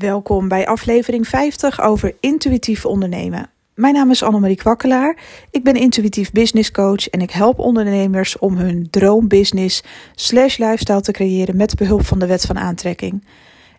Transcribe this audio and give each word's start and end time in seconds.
Welkom 0.00 0.48
bij 0.48 0.66
aflevering 0.66 1.28
50 1.28 1.80
over 1.80 2.14
intuïtief 2.20 2.86
ondernemen. 2.86 3.50
Mijn 3.74 3.94
naam 3.94 4.10
is 4.10 4.22
Annemarie 4.22 4.56
Kwakkelaar. 4.56 5.16
Ik 5.50 5.64
ben 5.64 5.74
intuïtief 5.74 6.32
business 6.32 6.70
coach 6.70 7.08
en 7.08 7.20
ik 7.20 7.30
help 7.30 7.58
ondernemers 7.58 8.38
om 8.38 8.56
hun 8.56 8.90
droombusiness 8.90 9.82
slash 10.14 10.58
lifestyle 10.58 11.00
te 11.00 11.12
creëren 11.12 11.56
met 11.56 11.74
behulp 11.74 12.06
van 12.06 12.18
de 12.18 12.26
wet 12.26 12.46
van 12.46 12.58
aantrekking. 12.58 13.24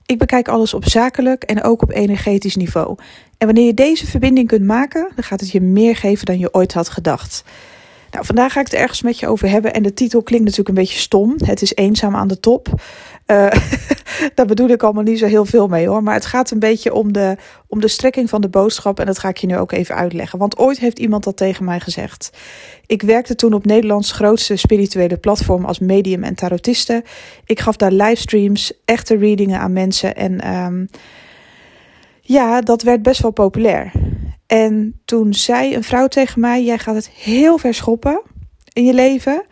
Ik 0.06 0.18
bekijk 0.18 0.48
alles 0.48 0.74
op 0.74 0.86
zakelijk 0.86 1.44
en 1.44 1.64
ook 1.64 1.82
op 1.82 1.92
energetisch 1.92 2.56
niveau. 2.56 2.98
En 3.38 3.46
wanneer 3.46 3.66
je 3.66 3.74
deze 3.74 4.08
verbinding 4.08 4.48
kunt 4.48 4.66
maken, 4.66 5.12
dan 5.16 5.24
gaat 5.24 5.40
het 5.40 5.52
je 5.52 5.62
meer 5.62 5.96
geven 5.96 6.26
dan 6.26 6.40
je 6.40 6.54
ooit 6.54 6.74
had 6.74 6.90
gedacht. 6.90 7.44
Nou, 8.12 8.26
vandaag 8.26 8.52
ga 8.52 8.60
ik 8.60 8.66
het 8.66 8.80
ergens 8.80 9.02
met 9.02 9.20
je 9.20 9.28
over 9.28 9.50
hebben 9.50 9.74
en 9.74 9.84
de 9.84 9.94
titel 9.94 10.24
klinkt 10.24 10.46
natuurlijk 10.46 10.70
een 10.78 10.84
beetje 10.84 11.00
stom. 11.00 11.36
Het 11.38 11.62
is 11.62 11.76
eenzaam 11.76 12.16
aan 12.16 12.28
de 12.28 12.40
top. 12.40 12.68
Uh, 13.28 13.52
daar 14.36 14.46
bedoel 14.46 14.70
ik 14.70 14.84
allemaal 14.84 15.04
niet 15.04 15.20
zo 15.20 15.26
heel 15.26 15.46
veel 15.46 15.68
mee 15.68 15.88
hoor. 15.88 16.04
Maar 16.04 16.14
het 16.14 16.26
gaat 16.26 16.52
een 16.52 16.60
beetje 16.60 16.94
om 16.94 17.14
de, 17.14 17.36
om 17.68 17.80
de 17.80 17.88
strekking 17.88 18.30
van 18.30 18.42
de 18.42 18.50
boodschap. 18.50 19.00
En 19.00 19.06
dat 19.06 19.20
ga 19.20 19.30
ik 19.30 19.38
je 19.38 19.48
nu 19.48 19.58
ook 19.58 19.72
even 19.72 19.96
uitleggen. 19.96 20.40
Want 20.40 20.58
ooit 20.58 20.80
heeft 20.80 21.00
iemand 21.00 21.24
dat 21.24 21.38
tegen 21.38 21.66
mij 21.66 21.80
gezegd. 21.80 22.32
Ik 22.86 23.02
werkte 23.02 23.36
toen 23.36 23.54
op 23.54 23.66
Nederlands 23.66 24.12
grootste 24.12 24.56
spirituele 24.56 25.18
platform 25.18 25.66
als 25.66 25.80
medium 25.80 26.24
en 26.24 26.36
tarotiste. 26.36 27.04
Ik 27.46 27.60
gaf 27.60 27.76
daar 27.76 27.92
livestreams, 27.92 28.74
echte 28.86 29.18
readingen 29.18 29.60
aan 29.60 29.74
mensen. 29.74 30.16
En 30.16 30.56
um, 30.56 30.90
ja, 32.22 32.62
dat 32.62 32.82
werd 32.82 33.02
best 33.02 33.22
wel 33.22 33.32
populair. 33.32 33.92
En 34.52 35.02
toen 35.06 35.34
zei 35.34 35.76
een 35.76 35.84
vrouw 35.84 36.08
tegen 36.08 36.40
mij: 36.40 36.64
Jij 36.64 36.78
gaat 36.78 36.96
het 36.96 37.10
heel 37.10 37.58
ver 37.58 37.74
schoppen 37.74 38.22
in 38.74 38.86
je 38.86 38.94
leven. 38.94 39.44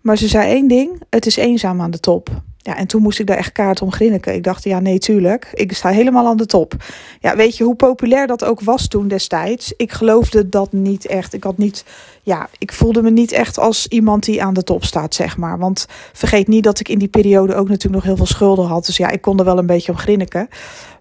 Maar 0.00 0.18
ze 0.18 0.28
zei 0.28 0.50
één 0.50 0.68
ding: 0.68 1.02
Het 1.10 1.26
is 1.26 1.36
eenzaam 1.36 1.80
aan 1.80 1.90
de 1.90 2.00
top. 2.00 2.42
Ja, 2.56 2.76
en 2.76 2.86
toen 2.86 3.02
moest 3.02 3.18
ik 3.18 3.26
daar 3.26 3.36
echt 3.36 3.52
kaart 3.52 3.82
om 3.82 3.92
grinniken. 3.92 4.34
Ik 4.34 4.42
dacht, 4.42 4.64
ja, 4.64 4.80
nee, 4.80 4.98
tuurlijk. 4.98 5.50
Ik 5.54 5.72
sta 5.72 5.88
helemaal 5.88 6.26
aan 6.26 6.36
de 6.36 6.46
top. 6.46 6.74
Ja, 7.20 7.36
weet 7.36 7.56
je 7.56 7.64
hoe 7.64 7.74
populair 7.74 8.26
dat 8.26 8.44
ook 8.44 8.60
was 8.60 8.88
toen 8.88 9.08
destijds? 9.08 9.72
Ik 9.76 9.92
geloofde 9.92 10.48
dat 10.48 10.72
niet 10.72 11.06
echt. 11.06 11.32
Ik 11.32 11.44
had 11.44 11.58
niet, 11.58 11.84
ja, 12.22 12.48
ik 12.58 12.72
voelde 12.72 13.02
me 13.02 13.10
niet 13.10 13.32
echt 13.32 13.58
als 13.58 13.86
iemand 13.86 14.24
die 14.24 14.42
aan 14.42 14.54
de 14.54 14.62
top 14.62 14.84
staat, 14.84 15.14
zeg 15.14 15.36
maar. 15.36 15.58
Want 15.58 15.86
vergeet 16.12 16.48
niet 16.48 16.64
dat 16.64 16.80
ik 16.80 16.88
in 16.88 16.98
die 16.98 17.08
periode 17.08 17.54
ook 17.54 17.68
natuurlijk 17.68 17.94
nog 17.94 18.04
heel 18.04 18.16
veel 18.16 18.34
schulden 18.34 18.66
had. 18.66 18.86
Dus 18.86 18.96
ja, 18.96 19.10
ik 19.10 19.20
kon 19.20 19.38
er 19.38 19.44
wel 19.44 19.58
een 19.58 19.66
beetje 19.66 19.92
om 19.92 19.98
grinniken. 19.98 20.48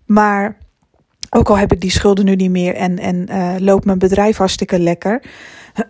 Maar 0.06 0.58
ook 1.30 1.50
al 1.50 1.58
heb 1.58 1.72
ik 1.72 1.82
die 1.82 1.92
schulden 1.92 2.26
nu 2.26 2.36
niet 2.36 2.52
meer 2.52 2.76
en, 2.76 3.00
en 3.00 3.26
uh, 3.30 3.56
loopt 3.60 3.86
mijn 3.86 4.00
bedrijf 4.00 4.38
hartstikke 4.38 4.80
lekker. 4.80 5.22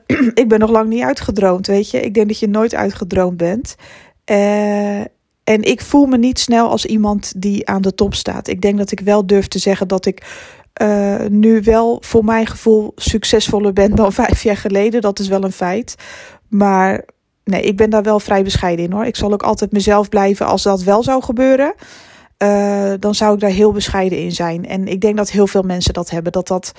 ik 0.34 0.48
ben 0.48 0.60
nog 0.60 0.70
lang 0.70 0.90
niet 0.90 1.04
uitgedroomd, 1.04 1.68
weet 1.68 1.90
je. 1.90 2.02
Ik 2.02 2.14
denk 2.14 2.28
dat 2.28 2.40
je 2.40 2.48
nooit 2.48 2.76
uitgedroomd 2.76 3.38
bent. 3.38 3.76
Uh, 4.32 5.00
en 5.44 5.62
ik 5.62 5.82
voel 5.82 6.06
me 6.06 6.18
niet 6.18 6.40
snel 6.40 6.70
als 6.70 6.86
iemand 6.86 7.34
die 7.38 7.68
aan 7.68 7.82
de 7.82 7.96
top 7.96 8.14
staat. 8.14 8.48
Ik 8.48 8.62
denk 8.62 8.78
dat 8.78 8.92
ik 8.92 9.00
wel 9.00 9.28
durf 9.28 9.48
te 9.48 9.60
zeggen 9.60 9.88
dat 9.88 10.06
ik 10.06 10.24
uh, 10.82 11.26
nu 11.30 11.62
wel 11.62 11.98
voor 12.02 12.26
mijn 12.26 12.48
gevoel 12.48 12.92
succesvoller 12.96 13.74
ben 13.74 13.96
dan 13.96 14.14
vijf 14.24 14.44
jaar 14.44 14.58
geleden. 14.58 15.02
Dat 15.02 15.20
is 15.20 15.28
wel 15.28 15.44
een 15.44 15.52
feit. 15.52 15.96
Maar 16.48 17.06
nee, 17.44 17.62
ik 17.62 17.78
ben 17.78 17.90
daar 17.90 18.04
wel 18.04 18.20
vrij 18.20 18.44
bescheiden 18.44 18.86
in 18.86 18.92
hoor. 18.92 19.06
Ik 19.06 19.16
zal 19.16 19.34
ook 19.34 19.44
altijd 19.44 19.72
mezelf 19.72 20.10
blijven 20.10 20.46
als 20.46 20.64
dat 20.64 20.84
wel 20.84 21.04
zou 21.04 21.24
gebeuren. 21.24 21.74
Uh, 22.44 22.94
dan 23.00 23.16
zou 23.16 23.34
ik 23.34 23.40
daar 23.40 23.50
heel 23.50 23.72
bescheiden 23.72 24.20
in 24.20 24.32
zijn. 24.32 24.66
En 24.66 24.88
ik 24.88 25.02
denk 25.02 25.18
dat 25.18 25.32
heel 25.32 25.48
veel 25.48 25.62
mensen 25.62 25.94
dat 25.94 26.10
hebben. 26.10 26.32
Dat 26.32 26.48
dat, 26.48 26.72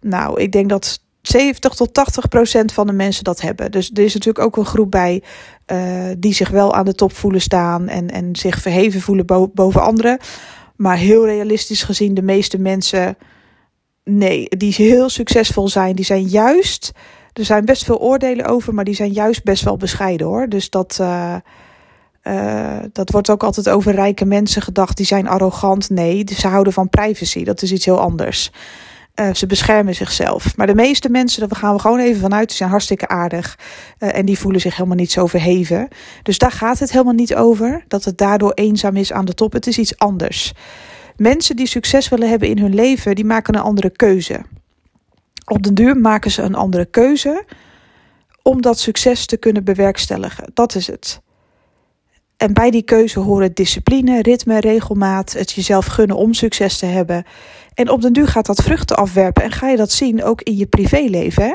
nou, 0.00 0.40
ik 0.40 0.52
denk 0.52 0.68
dat 0.68 1.00
70 1.22 1.74
tot 1.74 1.94
80 1.94 2.28
procent 2.28 2.72
van 2.72 2.86
de 2.86 2.92
mensen 2.92 3.24
dat 3.24 3.40
hebben. 3.40 3.70
Dus 3.70 3.90
er 3.94 4.04
is 4.04 4.14
natuurlijk 4.14 4.44
ook 4.44 4.56
een 4.56 4.64
groep 4.64 4.90
bij 4.90 5.22
uh, 5.72 6.04
die 6.18 6.34
zich 6.34 6.48
wel 6.48 6.74
aan 6.74 6.84
de 6.84 6.94
top 6.94 7.12
voelen 7.12 7.40
staan 7.40 7.88
en, 7.88 8.10
en 8.10 8.36
zich 8.36 8.58
verheven 8.58 9.00
voelen 9.00 9.26
bo 9.26 9.50
boven 9.54 9.82
anderen. 9.82 10.18
Maar 10.76 10.96
heel 10.96 11.26
realistisch 11.26 11.82
gezien, 11.82 12.14
de 12.14 12.22
meeste 12.22 12.58
mensen, 12.58 13.16
nee, 14.04 14.48
die 14.48 14.74
heel 14.74 15.08
succesvol 15.08 15.68
zijn, 15.68 15.96
die 15.96 16.04
zijn 16.04 16.24
juist. 16.24 16.92
Er 17.32 17.44
zijn 17.44 17.64
best 17.64 17.84
veel 17.84 18.00
oordelen 18.00 18.46
over, 18.46 18.74
maar 18.74 18.84
die 18.84 18.94
zijn 18.94 19.12
juist 19.12 19.44
best 19.44 19.64
wel 19.64 19.76
bescheiden 19.76 20.26
hoor. 20.26 20.48
Dus 20.48 20.70
dat. 20.70 20.98
Uh, 21.00 21.36
uh, 22.24 22.76
dat 22.92 23.10
wordt 23.10 23.30
ook 23.30 23.42
altijd 23.42 23.68
over 23.68 23.92
rijke 23.94 24.24
mensen 24.24 24.62
gedacht, 24.62 24.96
die 24.96 25.06
zijn 25.06 25.28
arrogant. 25.28 25.90
Nee, 25.90 26.24
ze 26.36 26.48
houden 26.48 26.72
van 26.72 26.88
privacy. 26.88 27.44
Dat 27.44 27.62
is 27.62 27.72
iets 27.72 27.84
heel 27.84 28.00
anders. 28.00 28.50
Uh, 29.20 29.34
ze 29.34 29.46
beschermen 29.46 29.94
zichzelf. 29.94 30.56
Maar 30.56 30.66
de 30.66 30.74
meeste 30.74 31.08
mensen, 31.08 31.48
daar 31.48 31.58
gaan 31.58 31.74
we 31.74 31.80
gewoon 31.80 31.98
even 31.98 32.20
vanuit, 32.20 32.48
die 32.48 32.56
zijn 32.56 32.70
hartstikke 32.70 33.08
aardig. 33.08 33.58
Uh, 33.98 34.16
en 34.16 34.26
die 34.26 34.38
voelen 34.38 34.60
zich 34.60 34.76
helemaal 34.76 34.96
niet 34.96 35.12
zo 35.12 35.26
verheven. 35.26 35.88
Dus 36.22 36.38
daar 36.38 36.52
gaat 36.52 36.78
het 36.78 36.92
helemaal 36.92 37.14
niet 37.14 37.34
over. 37.34 37.84
Dat 37.88 38.04
het 38.04 38.18
daardoor 38.18 38.52
eenzaam 38.52 38.96
is 38.96 39.12
aan 39.12 39.24
de 39.24 39.34
top. 39.34 39.52
Het 39.52 39.66
is 39.66 39.78
iets 39.78 39.98
anders. 39.98 40.52
Mensen 41.16 41.56
die 41.56 41.66
succes 41.66 42.08
willen 42.08 42.28
hebben 42.28 42.48
in 42.48 42.58
hun 42.58 42.74
leven, 42.74 43.14
die 43.14 43.24
maken 43.24 43.54
een 43.54 43.60
andere 43.60 43.90
keuze. 43.90 44.40
Op 45.44 45.62
den 45.62 45.74
duur 45.74 45.96
maken 45.96 46.30
ze 46.30 46.42
een 46.42 46.54
andere 46.54 46.84
keuze 46.84 47.44
om 48.42 48.62
dat 48.62 48.78
succes 48.78 49.26
te 49.26 49.36
kunnen 49.36 49.64
bewerkstelligen. 49.64 50.50
Dat 50.54 50.74
is 50.74 50.86
het. 50.86 51.22
En 52.36 52.52
bij 52.52 52.70
die 52.70 52.82
keuze 52.82 53.20
horen 53.20 53.54
discipline, 53.54 54.22
ritme, 54.22 54.60
regelmaat, 54.60 55.32
het 55.32 55.52
jezelf 55.52 55.86
gunnen 55.86 56.16
om 56.16 56.34
succes 56.34 56.78
te 56.78 56.86
hebben. 56.86 57.24
En 57.74 57.90
op 57.90 58.02
den 58.02 58.12
duur 58.12 58.28
gaat 58.28 58.46
dat 58.46 58.62
vruchten 58.62 58.96
afwerpen 58.96 59.42
en 59.42 59.52
ga 59.52 59.68
je 59.68 59.76
dat 59.76 59.92
zien 59.92 60.24
ook 60.24 60.42
in 60.42 60.56
je 60.56 60.66
privéleven. 60.66 61.42
Hè? 61.42 61.54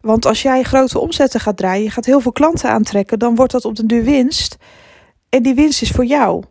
Want 0.00 0.26
als 0.26 0.42
jij 0.42 0.62
grote 0.62 0.98
omzetten 0.98 1.40
gaat 1.40 1.56
draaien, 1.56 1.84
je 1.84 1.90
gaat 1.90 2.04
heel 2.04 2.20
veel 2.20 2.32
klanten 2.32 2.70
aantrekken, 2.70 3.18
dan 3.18 3.34
wordt 3.34 3.52
dat 3.52 3.64
op 3.64 3.76
den 3.76 3.86
duur 3.86 4.04
winst. 4.04 4.56
En 5.28 5.42
die 5.42 5.54
winst 5.54 5.82
is 5.82 5.90
voor 5.90 6.04
jou. 6.04 6.42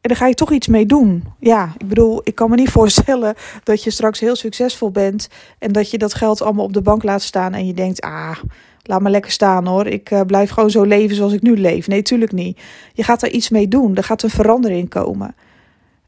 En 0.00 0.08
daar 0.08 0.16
ga 0.16 0.26
je 0.26 0.34
toch 0.34 0.52
iets 0.52 0.66
mee 0.66 0.86
doen. 0.86 1.24
Ja, 1.38 1.72
ik 1.78 1.88
bedoel, 1.88 2.20
ik 2.24 2.34
kan 2.34 2.50
me 2.50 2.56
niet 2.56 2.70
voorstellen 2.78 3.34
dat 3.62 3.82
je 3.84 3.90
straks 3.90 4.20
heel 4.20 4.36
succesvol 4.36 4.90
bent 4.90 5.28
en 5.58 5.72
dat 5.72 5.90
je 5.90 5.98
dat 5.98 6.14
geld 6.14 6.42
allemaal 6.42 6.64
op 6.64 6.72
de 6.72 6.82
bank 6.82 7.02
laat 7.02 7.22
staan 7.22 7.54
en 7.54 7.66
je 7.66 7.74
denkt, 7.74 8.00
ah, 8.00 8.38
laat 8.82 9.00
me 9.00 9.10
lekker 9.10 9.30
staan 9.30 9.66
hoor. 9.66 9.86
Ik 9.86 10.10
uh, 10.10 10.20
blijf 10.20 10.50
gewoon 10.50 10.70
zo 10.70 10.82
leven 10.82 11.16
zoals 11.16 11.32
ik 11.32 11.42
nu 11.42 11.56
leef. 11.56 11.86
Nee, 11.86 12.02
tuurlijk 12.02 12.32
niet. 12.32 12.60
Je 12.92 13.02
gaat 13.02 13.22
er 13.22 13.30
iets 13.30 13.48
mee 13.48 13.68
doen. 13.68 13.96
Er 13.96 14.04
gaat 14.04 14.22
een 14.22 14.30
verandering 14.30 14.88
komen. 14.88 15.34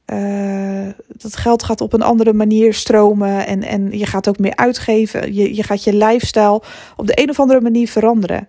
Uh, 0.06 0.88
dat 1.08 1.36
geld 1.36 1.62
gaat 1.62 1.80
op 1.80 1.92
een 1.92 2.02
andere 2.02 2.32
manier 2.32 2.74
stromen 2.74 3.46
en, 3.46 3.62
en 3.62 3.98
je 3.98 4.06
gaat 4.06 4.28
ook 4.28 4.38
meer 4.38 4.56
uitgeven. 4.56 5.34
Je, 5.34 5.54
je 5.54 5.62
gaat 5.62 5.84
je 5.84 5.94
lifestyle 5.96 6.62
op 6.96 7.06
de 7.06 7.22
een 7.22 7.30
of 7.30 7.40
andere 7.40 7.60
manier 7.60 7.88
veranderen. 7.88 8.48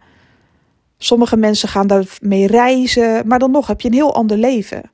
Sommige 0.98 1.38
mensen 1.38 1.70
gaan 1.70 1.88
daarmee 1.88 2.48
reizen, 2.48 3.28
maar 3.28 3.40
dan 3.40 3.52
nog 3.52 3.68
heb 3.68 3.82
je 3.82 3.88
een 3.88 3.94
heel 3.94 4.16
ander 4.16 4.38
leven. 4.38 4.92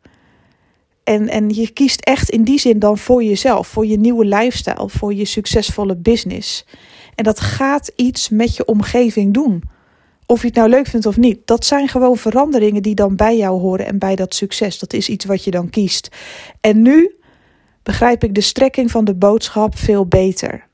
En, 1.04 1.28
en 1.28 1.50
je 1.50 1.70
kiest 1.70 2.02
echt 2.02 2.30
in 2.30 2.44
die 2.44 2.60
zin 2.60 2.80
dan 2.80 2.98
voor 2.98 3.24
jezelf, 3.24 3.68
voor 3.68 3.86
je 3.86 3.98
nieuwe 3.98 4.26
lifestyle, 4.26 4.90
voor 4.90 5.14
je 5.14 5.26
succesvolle 5.26 5.96
business. 5.96 6.66
En 7.20 7.26
dat 7.26 7.40
gaat 7.40 7.92
iets 7.96 8.30
met 8.30 8.56
je 8.56 8.66
omgeving 8.66 9.34
doen. 9.34 9.64
Of 10.26 10.42
je 10.42 10.48
het 10.48 10.56
nou 10.56 10.70
leuk 10.70 10.88
vindt 10.88 11.06
of 11.06 11.18
niet. 11.18 11.40
Dat 11.46 11.66
zijn 11.66 11.88
gewoon 11.88 12.18
veranderingen 12.18 12.82
die 12.82 12.96
dan 12.96 13.16
bij 13.16 13.38
jou 13.38 13.60
horen 13.60 13.86
en 13.86 14.00
bij 14.00 14.16
dat 14.16 14.36
succes. 14.36 14.80
Dat 14.80 14.94
is 14.94 15.10
iets 15.10 15.26
wat 15.26 15.44
je 15.44 15.52
dan 15.52 15.70
kiest. 15.70 16.10
En 16.62 16.82
nu 16.82 17.16
begrijp 17.84 18.24
ik 18.24 18.36
de 18.36 18.42
strekking 18.42 18.92
van 18.92 19.06
de 19.06 19.16
boodschap 19.16 19.78
veel 19.78 20.06
beter. 20.06 20.68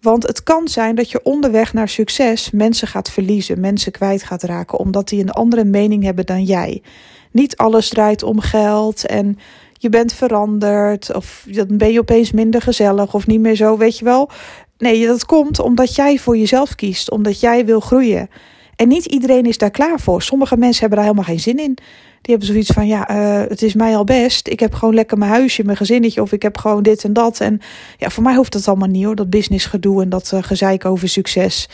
Want 0.00 0.22
het 0.26 0.42
kan 0.42 0.68
zijn 0.68 0.94
dat 0.94 1.10
je 1.10 1.22
onderweg 1.22 1.72
naar 1.72 1.88
succes 1.88 2.50
mensen 2.50 2.88
gaat 2.88 3.10
verliezen, 3.10 3.60
mensen 3.60 3.92
kwijt 3.92 4.22
gaat 4.22 4.42
raken, 4.42 4.78
omdat 4.78 5.08
die 5.08 5.20
een 5.20 5.30
andere 5.30 5.64
mening 5.64 6.04
hebben 6.04 6.26
dan 6.26 6.44
jij. 6.44 6.82
Niet 7.30 7.56
alles 7.56 7.88
draait 7.88 8.22
om 8.22 8.40
geld 8.40 9.06
en 9.06 9.38
je 9.72 9.88
bent 9.88 10.12
veranderd 10.12 11.14
of 11.14 11.46
dan 11.50 11.76
ben 11.76 11.92
je 11.92 12.00
opeens 12.00 12.32
minder 12.32 12.62
gezellig 12.62 13.14
of 13.14 13.26
niet 13.26 13.40
meer 13.40 13.56
zo, 13.56 13.76
weet 13.76 13.98
je 13.98 14.04
wel. 14.04 14.30
Nee, 14.78 15.06
dat 15.06 15.24
komt 15.24 15.60
omdat 15.60 15.94
jij 15.94 16.18
voor 16.18 16.36
jezelf 16.36 16.74
kiest, 16.74 17.10
omdat 17.10 17.40
jij 17.40 17.64
wil 17.64 17.80
groeien. 17.80 18.28
En 18.76 18.88
niet 18.88 19.04
iedereen 19.04 19.44
is 19.46 19.58
daar 19.58 19.70
klaar 19.70 20.00
voor. 20.00 20.22
Sommige 20.22 20.56
mensen 20.56 20.80
hebben 20.80 20.98
daar 20.98 21.06
helemaal 21.06 21.28
geen 21.28 21.40
zin 21.40 21.58
in. 21.58 21.74
Die 22.20 22.34
hebben 22.34 22.46
zoiets 22.46 22.70
van, 22.70 22.86
ja, 22.86 23.10
uh, 23.10 23.48
het 23.48 23.62
is 23.62 23.74
mij 23.74 23.96
al 23.96 24.04
best. 24.04 24.48
Ik 24.48 24.60
heb 24.60 24.74
gewoon 24.74 24.94
lekker 24.94 25.18
mijn 25.18 25.30
huisje, 25.30 25.64
mijn 25.64 25.76
gezinnetje. 25.76 26.22
Of 26.22 26.32
ik 26.32 26.42
heb 26.42 26.58
gewoon 26.58 26.82
dit 26.82 27.04
en 27.04 27.12
dat. 27.12 27.40
En 27.40 27.60
ja, 27.96 28.10
voor 28.10 28.22
mij 28.22 28.34
hoeft 28.34 28.52
dat 28.52 28.68
allemaal 28.68 28.88
niet 28.88 29.04
hoor. 29.04 29.14
Dat 29.14 29.30
businessgedoe 29.30 30.02
en 30.02 30.08
dat 30.08 30.30
uh, 30.34 30.42
gezeik 30.42 30.84
over 30.84 31.08
succes. 31.08 31.68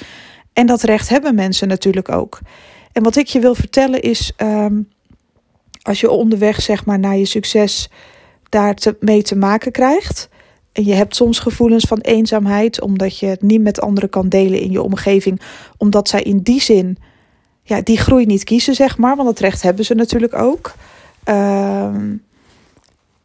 En 0.52 0.66
dat 0.66 0.82
recht 0.82 1.08
hebben 1.08 1.34
mensen 1.34 1.68
natuurlijk 1.68 2.12
ook. 2.12 2.38
En 2.92 3.02
wat 3.02 3.16
ik 3.16 3.26
je 3.26 3.40
wil 3.40 3.54
vertellen 3.54 4.02
is... 4.02 4.32
Um, 4.36 4.88
als 5.82 6.00
je 6.00 6.10
onderweg 6.10 6.62
zeg 6.62 6.84
maar 6.84 6.98
naar 6.98 7.16
je 7.16 7.24
succes 7.24 7.90
daar 8.48 8.76
mee 9.00 9.22
te 9.22 9.36
maken 9.36 9.72
krijgt... 9.72 10.28
En 10.72 10.84
je 10.84 10.94
hebt 10.94 11.16
soms 11.16 11.38
gevoelens 11.38 11.84
van 11.84 11.98
eenzaamheid, 11.98 12.80
omdat 12.80 13.18
je 13.18 13.26
het 13.26 13.42
niet 13.42 13.62
met 13.62 13.80
anderen 13.80 14.10
kan 14.10 14.28
delen 14.28 14.60
in 14.60 14.70
je 14.70 14.82
omgeving, 14.82 15.40
omdat 15.76 16.08
zij 16.08 16.22
in 16.22 16.38
die 16.38 16.60
zin 16.60 16.98
ja, 17.62 17.80
die 17.80 17.98
groei 17.98 18.26
niet 18.26 18.44
kiezen, 18.44 18.74
zeg 18.74 18.98
maar, 18.98 19.16
want 19.16 19.28
dat 19.28 19.38
recht 19.38 19.62
hebben 19.62 19.84
ze 19.84 19.94
natuurlijk 19.94 20.34
ook. 20.34 20.72
Uh, 21.28 21.94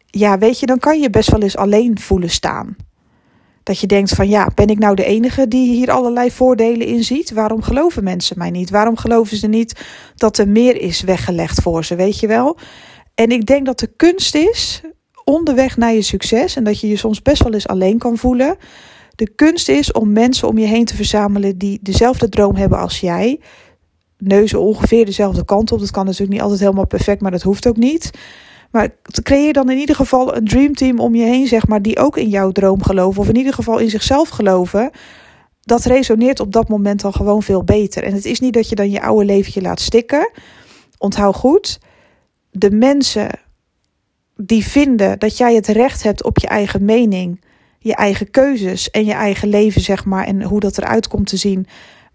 ja, 0.05 0.37
weet 0.37 0.59
je, 0.59 0.65
dan 0.65 0.79
kan 0.79 0.99
je 0.99 1.09
best 1.09 1.31
wel 1.31 1.41
eens 1.41 1.57
alleen 1.57 1.99
voelen 1.99 2.29
staan. 2.29 2.75
Dat 3.63 3.79
je 3.79 3.87
denkt 3.87 4.09
van 4.09 4.29
ja, 4.29 4.51
ben 4.55 4.67
ik 4.67 4.79
nou 4.79 4.95
de 4.95 5.03
enige 5.05 5.47
die 5.47 5.75
hier 5.75 5.91
allerlei 5.91 6.31
voordelen 6.31 6.87
in 6.87 7.03
ziet? 7.03 7.31
Waarom 7.31 7.61
geloven 7.61 8.03
mensen 8.03 8.37
mij 8.37 8.51
niet? 8.51 8.69
Waarom 8.69 8.97
geloven 8.97 9.37
ze 9.37 9.47
niet 9.47 9.85
dat 10.15 10.37
er 10.37 10.47
meer 10.47 10.81
is 10.81 11.01
weggelegd 11.01 11.61
voor 11.61 11.85
ze, 11.85 11.95
weet 11.95 12.19
je 12.19 12.27
wel? 12.27 12.57
En 13.15 13.31
ik 13.31 13.45
denk 13.45 13.65
dat 13.65 13.79
de 13.79 13.89
kunst 13.95 14.35
is 14.35 14.81
onderweg 15.29 15.77
naar 15.77 15.93
je 15.93 16.01
succes 16.01 16.55
en 16.55 16.63
dat 16.63 16.79
je 16.79 16.87
je 16.87 16.97
soms 16.97 17.21
best 17.21 17.43
wel 17.43 17.53
eens 17.53 17.67
alleen 17.67 17.97
kan 17.97 18.17
voelen. 18.17 18.57
De 19.15 19.29
kunst 19.29 19.69
is 19.69 19.91
om 19.91 20.11
mensen 20.11 20.47
om 20.47 20.57
je 20.57 20.65
heen 20.65 20.85
te 20.85 20.95
verzamelen 20.95 21.57
die 21.57 21.79
dezelfde 21.81 22.29
droom 22.29 22.55
hebben 22.55 22.79
als 22.79 22.99
jij. 22.99 23.39
Neuzen 24.17 24.59
ongeveer 24.59 25.05
dezelfde 25.05 25.45
kant 25.45 25.71
op. 25.71 25.79
Dat 25.79 25.91
kan 25.91 26.05
natuurlijk 26.05 26.31
niet 26.31 26.41
altijd 26.41 26.59
helemaal 26.59 26.87
perfect, 26.87 27.21
maar 27.21 27.31
dat 27.31 27.41
hoeft 27.41 27.67
ook 27.67 27.77
niet. 27.77 28.11
Maar 28.71 28.89
creëer 29.21 29.53
dan 29.53 29.69
in 29.69 29.77
ieder 29.77 29.95
geval 29.95 30.35
een 30.35 30.45
dreamteam 30.45 30.99
om 30.99 31.15
je 31.15 31.23
heen, 31.23 31.47
zeg 31.47 31.67
maar, 31.67 31.81
die 31.81 31.99
ook 31.99 32.17
in 32.17 32.29
jouw 32.29 32.51
droom 32.51 32.83
geloven. 32.83 33.21
Of 33.21 33.29
in 33.29 33.37
ieder 33.37 33.53
geval 33.53 33.77
in 33.77 33.89
zichzelf 33.89 34.29
geloven. 34.29 34.91
Dat 35.61 35.85
resoneert 35.85 36.39
op 36.39 36.51
dat 36.51 36.69
moment 36.69 37.03
al 37.03 37.11
gewoon 37.11 37.43
veel 37.43 37.63
beter. 37.63 38.03
En 38.03 38.13
het 38.13 38.25
is 38.25 38.39
niet 38.39 38.53
dat 38.53 38.69
je 38.69 38.75
dan 38.75 38.91
je 38.91 39.01
oude 39.01 39.25
leventje 39.25 39.61
laat 39.61 39.79
stikken. 39.79 40.31
Onthoud 40.97 41.35
goed, 41.35 41.79
de 42.51 42.71
mensen 42.71 43.29
die 44.37 44.65
vinden 44.65 45.19
dat 45.19 45.37
jij 45.37 45.55
het 45.55 45.67
recht 45.67 46.03
hebt 46.03 46.23
op 46.23 46.37
je 46.37 46.47
eigen 46.47 46.85
mening, 46.85 47.41
je 47.79 47.95
eigen 47.95 48.31
keuzes 48.31 48.89
en 48.89 49.05
je 49.05 49.13
eigen 49.13 49.47
leven, 49.47 49.81
zeg 49.81 50.05
maar, 50.05 50.25
en 50.25 50.41
hoe 50.43 50.59
dat 50.59 50.77
eruit 50.77 51.07
komt 51.07 51.27
te 51.27 51.37
zien 51.37 51.67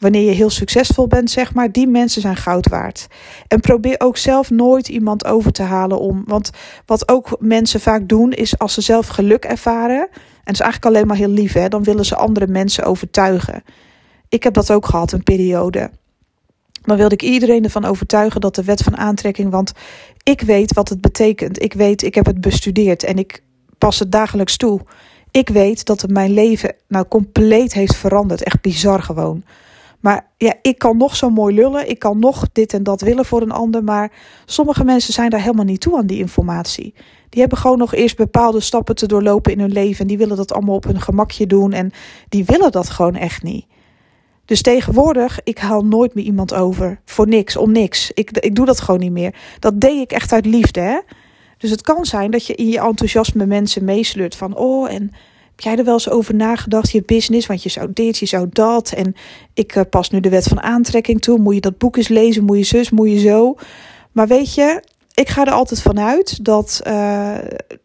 wanneer 0.02 0.22
je 0.22 0.30
heel 0.30 0.50
succesvol 0.50 1.06
bent, 1.06 1.30
zeg 1.30 1.54
maar, 1.54 1.72
die 1.72 1.86
mensen 1.86 2.20
zijn 2.20 2.36
goud 2.36 2.68
waard. 2.68 3.06
En 3.48 3.60
probeer 3.60 3.94
ook 3.98 4.16
zelf 4.16 4.50
nooit 4.50 4.88
iemand 4.88 5.24
over 5.24 5.52
te 5.52 5.62
halen 5.62 5.98
om. 5.98 6.22
Want 6.26 6.50
wat 6.86 7.08
ook 7.08 7.36
mensen 7.38 7.80
vaak 7.80 8.08
doen, 8.08 8.32
is 8.32 8.58
als 8.58 8.74
ze 8.74 8.80
zelf 8.80 9.06
geluk 9.06 9.44
ervaren. 9.44 10.00
En 10.00 10.10
dat 10.44 10.54
is 10.54 10.60
eigenlijk 10.60 10.94
alleen 10.94 11.06
maar 11.06 11.16
heel 11.16 11.28
lief, 11.28 11.52
hè, 11.52 11.68
dan 11.68 11.82
willen 11.82 12.04
ze 12.04 12.16
andere 12.16 12.46
mensen 12.46 12.84
overtuigen. 12.84 13.62
Ik 14.28 14.42
heb 14.42 14.54
dat 14.54 14.70
ook 14.70 14.86
gehad, 14.86 15.12
een 15.12 15.22
periode. 15.22 15.90
Dan 16.82 16.96
wilde 16.96 17.14
ik 17.14 17.22
iedereen 17.22 17.64
ervan 17.64 17.84
overtuigen 17.84 18.40
dat 18.40 18.54
de 18.54 18.64
wet 18.64 18.82
van 18.82 18.96
aantrekking. 18.96 19.50
Want 19.50 19.72
ik 20.22 20.40
weet 20.40 20.74
wat 20.74 20.88
het 20.88 21.00
betekent. 21.00 21.62
Ik 21.62 21.72
weet, 21.72 22.02
ik 22.02 22.14
heb 22.14 22.26
het 22.26 22.40
bestudeerd 22.40 23.02
en 23.02 23.18
ik 23.18 23.42
pas 23.78 23.98
het 23.98 24.12
dagelijks 24.12 24.56
toe. 24.56 24.80
Ik 25.30 25.48
weet 25.48 25.84
dat 25.84 26.00
het 26.00 26.10
mijn 26.10 26.30
leven 26.30 26.74
nou 26.88 27.08
compleet 27.08 27.72
heeft 27.72 27.96
veranderd. 27.96 28.42
Echt 28.42 28.60
bizar 28.60 29.02
gewoon. 29.02 29.44
Maar 30.00 30.26
ja, 30.36 30.54
ik 30.62 30.78
kan 30.78 30.96
nog 30.96 31.16
zo 31.16 31.30
mooi 31.30 31.54
lullen. 31.54 31.88
Ik 31.88 31.98
kan 31.98 32.18
nog 32.18 32.46
dit 32.52 32.74
en 32.74 32.82
dat 32.82 33.00
willen 33.00 33.24
voor 33.24 33.42
een 33.42 33.50
ander. 33.50 33.84
Maar 33.84 34.12
sommige 34.44 34.84
mensen 34.84 35.12
zijn 35.12 35.30
daar 35.30 35.40
helemaal 35.40 35.64
niet 35.64 35.80
toe 35.80 35.96
aan 35.96 36.06
die 36.06 36.18
informatie. 36.18 36.94
Die 37.28 37.40
hebben 37.40 37.58
gewoon 37.58 37.78
nog 37.78 37.94
eerst 37.94 38.16
bepaalde 38.16 38.60
stappen 38.60 38.94
te 38.94 39.06
doorlopen 39.06 39.52
in 39.52 39.60
hun 39.60 39.72
leven. 39.72 40.00
En 40.00 40.06
die 40.06 40.18
willen 40.18 40.36
dat 40.36 40.52
allemaal 40.52 40.74
op 40.74 40.84
hun 40.84 41.00
gemakje 41.00 41.46
doen. 41.46 41.72
En 41.72 41.90
die 42.28 42.44
willen 42.44 42.70
dat 42.70 42.90
gewoon 42.90 43.14
echt 43.14 43.42
niet. 43.42 43.66
Dus 44.44 44.62
tegenwoordig, 44.62 45.40
ik 45.44 45.58
haal 45.58 45.84
nooit 45.84 46.14
meer 46.14 46.24
iemand 46.24 46.54
over. 46.54 47.00
Voor 47.04 47.28
niks, 47.28 47.56
om 47.56 47.72
niks. 47.72 48.10
Ik, 48.14 48.30
ik 48.30 48.54
doe 48.54 48.66
dat 48.66 48.80
gewoon 48.80 49.00
niet 49.00 49.12
meer. 49.12 49.34
Dat 49.58 49.80
deed 49.80 50.00
ik 50.00 50.12
echt 50.12 50.32
uit 50.32 50.46
liefde, 50.46 50.80
hè. 50.80 50.98
Dus 51.58 51.70
het 51.70 51.82
kan 51.82 52.04
zijn 52.04 52.30
dat 52.30 52.46
je 52.46 52.54
in 52.54 52.68
je 52.68 52.80
enthousiasme 52.80 53.46
mensen 53.46 53.84
meesleurt 53.84 54.36
van... 54.36 54.56
oh, 54.56 54.92
en 54.92 55.02
heb 55.50 55.60
jij 55.60 55.76
er 55.76 55.84
wel 55.84 55.94
eens 55.94 56.10
over 56.10 56.34
nagedacht, 56.34 56.90
je 56.90 57.02
business? 57.06 57.46
Want 57.46 57.62
je 57.62 57.68
zou 57.68 57.90
dit, 57.92 58.18
je 58.18 58.26
zou 58.26 58.46
dat. 58.50 58.92
En 58.92 59.14
ik 59.54 59.76
uh, 59.76 59.82
pas 59.90 60.10
nu 60.10 60.20
de 60.20 60.28
wet 60.28 60.44
van 60.44 60.62
aantrekking 60.62 61.20
toe. 61.20 61.38
Moet 61.38 61.54
je 61.54 61.60
dat 61.60 61.78
boek 61.78 61.96
eens 61.96 62.08
lezen? 62.08 62.44
Moet 62.44 62.58
je 62.58 62.64
zus? 62.64 62.90
Moet 62.90 63.10
je 63.10 63.18
zo? 63.18 63.54
Maar 64.12 64.26
weet 64.26 64.54
je, 64.54 64.82
ik 65.14 65.28
ga 65.28 65.46
er 65.46 65.52
altijd 65.52 65.82
vanuit 65.82 66.44
dat 66.44 66.80
uh, 66.86 67.38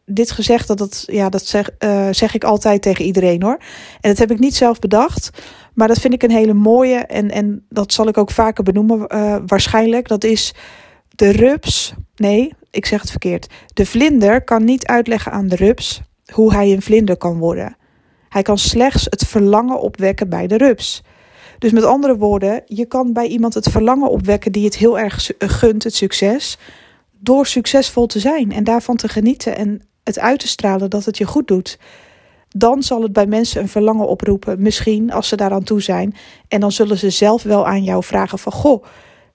dit 0.06 0.32
gezegd, 0.32 0.68
dat, 0.68 0.78
dat, 0.78 1.04
ja, 1.06 1.30
dat 1.30 1.46
zeg, 1.46 1.70
uh, 1.80 2.08
zeg 2.12 2.34
ik 2.34 2.44
altijd 2.44 2.82
tegen 2.82 3.06
iedereen 3.06 3.44
hoor. 3.44 3.58
En 4.02 4.10
dat 4.10 4.18
heb 4.18 4.32
ik 4.32 4.40
niet 4.40 4.56
zelf 4.56 4.80
bedacht. 4.80 5.30
Maar 5.74 5.88
dat 5.88 6.00
vind 6.00 6.14
ik 6.14 6.24
een 6.24 6.32
hele 6.32 6.54
mooie. 6.54 6.96
En, 6.98 7.32
en 7.32 7.66
dat 7.70 7.94
zal 7.94 8.08
ik 8.08 8.18
ook 8.18 8.32
vaker 8.32 8.64
benoemen 8.64 9.16
uh, 9.16 9.36
waarschijnlijk. 9.46 10.08
Dat 10.08 10.24
is 10.24 10.54
de 11.10 11.32
rups. 11.32 11.94
Nee, 12.16 12.54
ik 12.72 12.86
zeg 12.86 13.02
het 13.02 13.12
verkeerd. 13.12 13.48
De 13.74 13.86
vlinder 13.86 14.44
kan 14.44 14.64
niet 14.64 14.86
uitleggen 14.86 15.32
aan 15.32 15.48
de 15.48 15.56
rups 15.56 16.02
hoe 16.34 16.54
hij 16.54 16.72
een 16.72 16.82
vlinder 16.82 17.18
kan 17.18 17.38
worden. 17.38 17.78
Hij 18.30 18.42
kan 18.42 18.58
slechts 18.58 19.06
het 19.10 19.26
verlangen 19.26 19.80
opwekken 19.80 20.30
bij 20.30 20.48
de 20.48 20.58
rups. 20.58 21.04
Dus 21.60 21.72
met 21.72 21.84
andere 21.84 22.18
woorden, 22.18 22.62
je 22.66 22.86
kan 22.86 23.14
bij 23.14 23.28
iemand 23.28 23.54
het 23.54 23.70
verlangen 23.70 24.10
opwekken 24.10 24.52
die 24.52 24.66
het 24.66 24.78
heel 24.78 25.00
erg 25.00 25.32
gunt, 25.38 25.84
het 25.84 25.96
succes, 25.96 26.58
door 27.20 27.46
succesvol 27.46 28.06
te 28.06 28.20
zijn 28.20 28.52
en 28.52 28.64
daarvan 28.64 28.96
te 28.96 29.08
genieten 29.08 29.56
en 29.56 29.82
het 30.04 30.20
uit 30.20 30.40
te 30.40 30.48
stralen 30.48 30.90
dat 30.90 31.06
het 31.06 31.18
je 31.18 31.26
goed 31.26 31.48
doet. 31.48 31.80
Dan 32.50 32.84
zal 32.84 33.02
het 33.02 33.14
bij 33.14 33.28
mensen 33.28 33.62
een 33.62 33.68
verlangen 33.68 34.08
oproepen, 34.08 34.62
misschien 34.62 35.12
als 35.12 35.28
ze 35.28 35.36
daaraan 35.36 35.64
toe 35.64 35.82
zijn. 35.82 36.16
En 36.48 36.60
dan 36.60 36.72
zullen 36.72 36.98
ze 36.98 37.10
zelf 37.10 37.44
wel 37.44 37.68
aan 37.68 37.84
jou 37.84 38.04
vragen 38.04 38.40
van, 38.40 38.52
goh, 38.52 38.84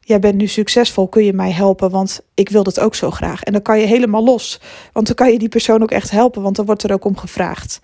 jij 0.00 0.19
bent 0.19 0.34
nu 0.34 0.46
succesvol, 0.46 1.08
kun 1.08 1.25
je 1.25 1.32
mij 1.32 1.50
helpen? 1.50 1.90
Want 1.90 2.20
ik 2.34 2.49
wil 2.49 2.62
dat 2.62 2.81
ook 2.81 2.94
zo 2.94 3.11
graag. 3.11 3.43
En 3.43 3.52
dan 3.52 3.62
kan 3.62 3.81
je 3.81 3.87
helemaal 3.87 4.25
los, 4.25 4.61
want 4.93 5.06
dan 5.06 5.14
kan 5.14 5.32
je 5.32 5.38
die 5.38 5.49
persoon 5.49 5.82
ook 5.82 5.90
echt 5.90 6.11
helpen, 6.11 6.43
want 6.43 6.56
dan 6.56 6.67
wordt 6.67 6.82
er 6.82 6.93
ook 6.93 7.05
om 7.05 7.17
gevraagd. 7.17 7.81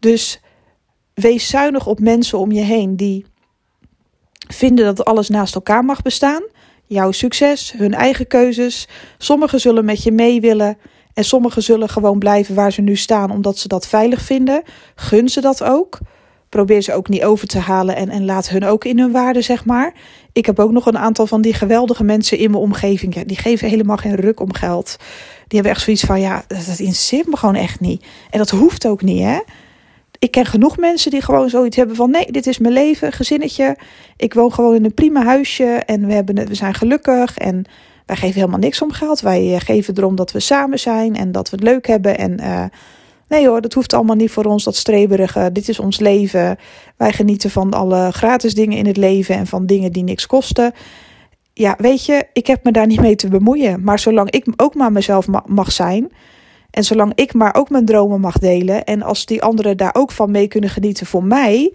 Dus 0.00 0.40
wees 1.14 1.48
zuinig 1.48 1.86
op 1.86 2.00
mensen 2.00 2.38
om 2.38 2.52
je 2.52 2.60
heen 2.60 2.96
die 2.96 3.26
vinden 4.48 4.84
dat 4.84 5.04
alles 5.04 5.28
naast 5.28 5.54
elkaar 5.54 5.84
mag 5.84 6.02
bestaan. 6.02 6.42
Jouw 6.88 7.10
succes, 7.10 7.74
hun 7.76 7.94
eigen 7.94 8.26
keuzes. 8.26 8.88
Sommigen 9.18 9.60
zullen 9.60 9.84
met 9.84 10.02
je 10.02 10.12
mee 10.12 10.40
willen 10.40 10.78
en 11.14 11.24
sommigen 11.24 11.62
zullen 11.62 11.88
gewoon 11.88 12.18
blijven 12.18 12.54
waar 12.54 12.72
ze 12.72 12.80
nu 12.80 12.96
staan 12.96 13.30
omdat 13.30 13.58
ze 13.58 13.68
dat 13.68 13.88
veilig 13.88 14.22
vinden. 14.22 14.62
Gun 14.94 15.28
ze 15.28 15.40
dat 15.40 15.62
ook. 15.62 15.98
Probeer 16.48 16.82
ze 16.82 16.94
ook 16.94 17.08
niet 17.08 17.24
over 17.24 17.46
te 17.46 17.58
halen 17.58 17.96
en, 17.96 18.08
en 18.08 18.24
laat 18.24 18.48
hun 18.48 18.64
ook 18.64 18.84
in 18.84 18.98
hun 18.98 19.12
waarde, 19.12 19.42
zeg 19.42 19.64
maar. 19.64 19.92
Ik 20.32 20.46
heb 20.46 20.58
ook 20.58 20.70
nog 20.70 20.86
een 20.86 20.98
aantal 20.98 21.26
van 21.26 21.40
die 21.42 21.54
geweldige 21.54 22.04
mensen 22.04 22.38
in 22.38 22.50
mijn 22.50 22.62
omgeving. 22.62 23.14
Ja, 23.14 23.24
die 23.24 23.36
geven 23.36 23.68
helemaal 23.68 23.96
geen 23.96 24.14
ruk 24.14 24.40
om 24.40 24.52
geld. 24.52 24.96
Die 25.46 25.58
hebben 25.58 25.72
echt 25.72 25.84
zoiets 25.84 26.02
van, 26.02 26.20
ja, 26.20 26.44
dat 26.46 26.78
interesseert 26.78 27.26
me 27.26 27.36
gewoon 27.36 27.54
echt 27.54 27.80
niet. 27.80 28.04
En 28.30 28.38
dat 28.38 28.50
hoeft 28.50 28.86
ook 28.86 29.02
niet, 29.02 29.22
hè 29.22 29.38
ik 30.18 30.30
ken 30.30 30.46
genoeg 30.46 30.76
mensen 30.76 31.10
die 31.10 31.22
gewoon 31.22 31.50
zoiets 31.50 31.76
hebben 31.76 31.96
van 31.96 32.10
nee, 32.10 32.32
dit 32.32 32.46
is 32.46 32.58
mijn 32.58 32.72
leven, 32.72 33.12
gezinnetje. 33.12 33.76
Ik 34.16 34.34
woon 34.34 34.52
gewoon 34.52 34.74
in 34.74 34.84
een 34.84 34.94
prima 34.94 35.24
huisje 35.24 35.64
en 35.64 36.06
we, 36.06 36.12
hebben, 36.12 36.46
we 36.46 36.54
zijn 36.54 36.74
gelukkig 36.74 37.38
en 37.38 37.64
wij 38.06 38.16
geven 38.16 38.34
helemaal 38.34 38.58
niks 38.58 38.82
om 38.82 38.92
geld. 38.92 39.20
Wij 39.20 39.54
eh, 39.54 39.60
geven 39.60 39.96
erom 39.96 40.16
dat 40.16 40.32
we 40.32 40.40
samen 40.40 40.78
zijn 40.78 41.16
en 41.16 41.32
dat 41.32 41.50
we 41.50 41.56
het 41.56 41.64
leuk 41.64 41.86
hebben. 41.86 42.18
En 42.18 42.40
uh, 42.40 42.64
nee 43.28 43.48
hoor, 43.48 43.60
dat 43.60 43.72
hoeft 43.72 43.92
allemaal 43.92 44.16
niet 44.16 44.30
voor 44.30 44.44
ons, 44.44 44.64
dat 44.64 44.76
streberige. 44.76 45.50
Dit 45.52 45.68
is 45.68 45.78
ons 45.78 45.98
leven. 45.98 46.56
Wij 46.96 47.12
genieten 47.12 47.50
van 47.50 47.72
alle 47.72 48.12
gratis 48.12 48.54
dingen 48.54 48.78
in 48.78 48.86
het 48.86 48.96
leven 48.96 49.34
en 49.34 49.46
van 49.46 49.66
dingen 49.66 49.92
die 49.92 50.02
niks 50.02 50.26
kosten. 50.26 50.72
Ja, 51.52 51.74
weet 51.78 52.06
je, 52.06 52.26
ik 52.32 52.46
heb 52.46 52.64
me 52.64 52.72
daar 52.72 52.86
niet 52.86 53.00
mee 53.00 53.16
te 53.16 53.28
bemoeien. 53.28 53.84
Maar 53.84 53.98
zolang 53.98 54.30
ik 54.30 54.46
ook 54.56 54.74
maar 54.74 54.92
mezelf 54.92 55.26
mag 55.46 55.72
zijn 55.72 56.10
en 56.70 56.84
zolang 56.84 57.12
ik 57.14 57.34
maar 57.34 57.54
ook 57.54 57.70
mijn 57.70 57.84
dromen 57.84 58.20
mag 58.20 58.38
delen 58.38 58.84
en 58.84 59.02
als 59.02 59.26
die 59.26 59.42
anderen 59.42 59.76
daar 59.76 59.94
ook 59.94 60.10
van 60.10 60.30
mee 60.30 60.48
kunnen 60.48 60.70
genieten 60.70 61.06
voor 61.06 61.24
mij, 61.24 61.74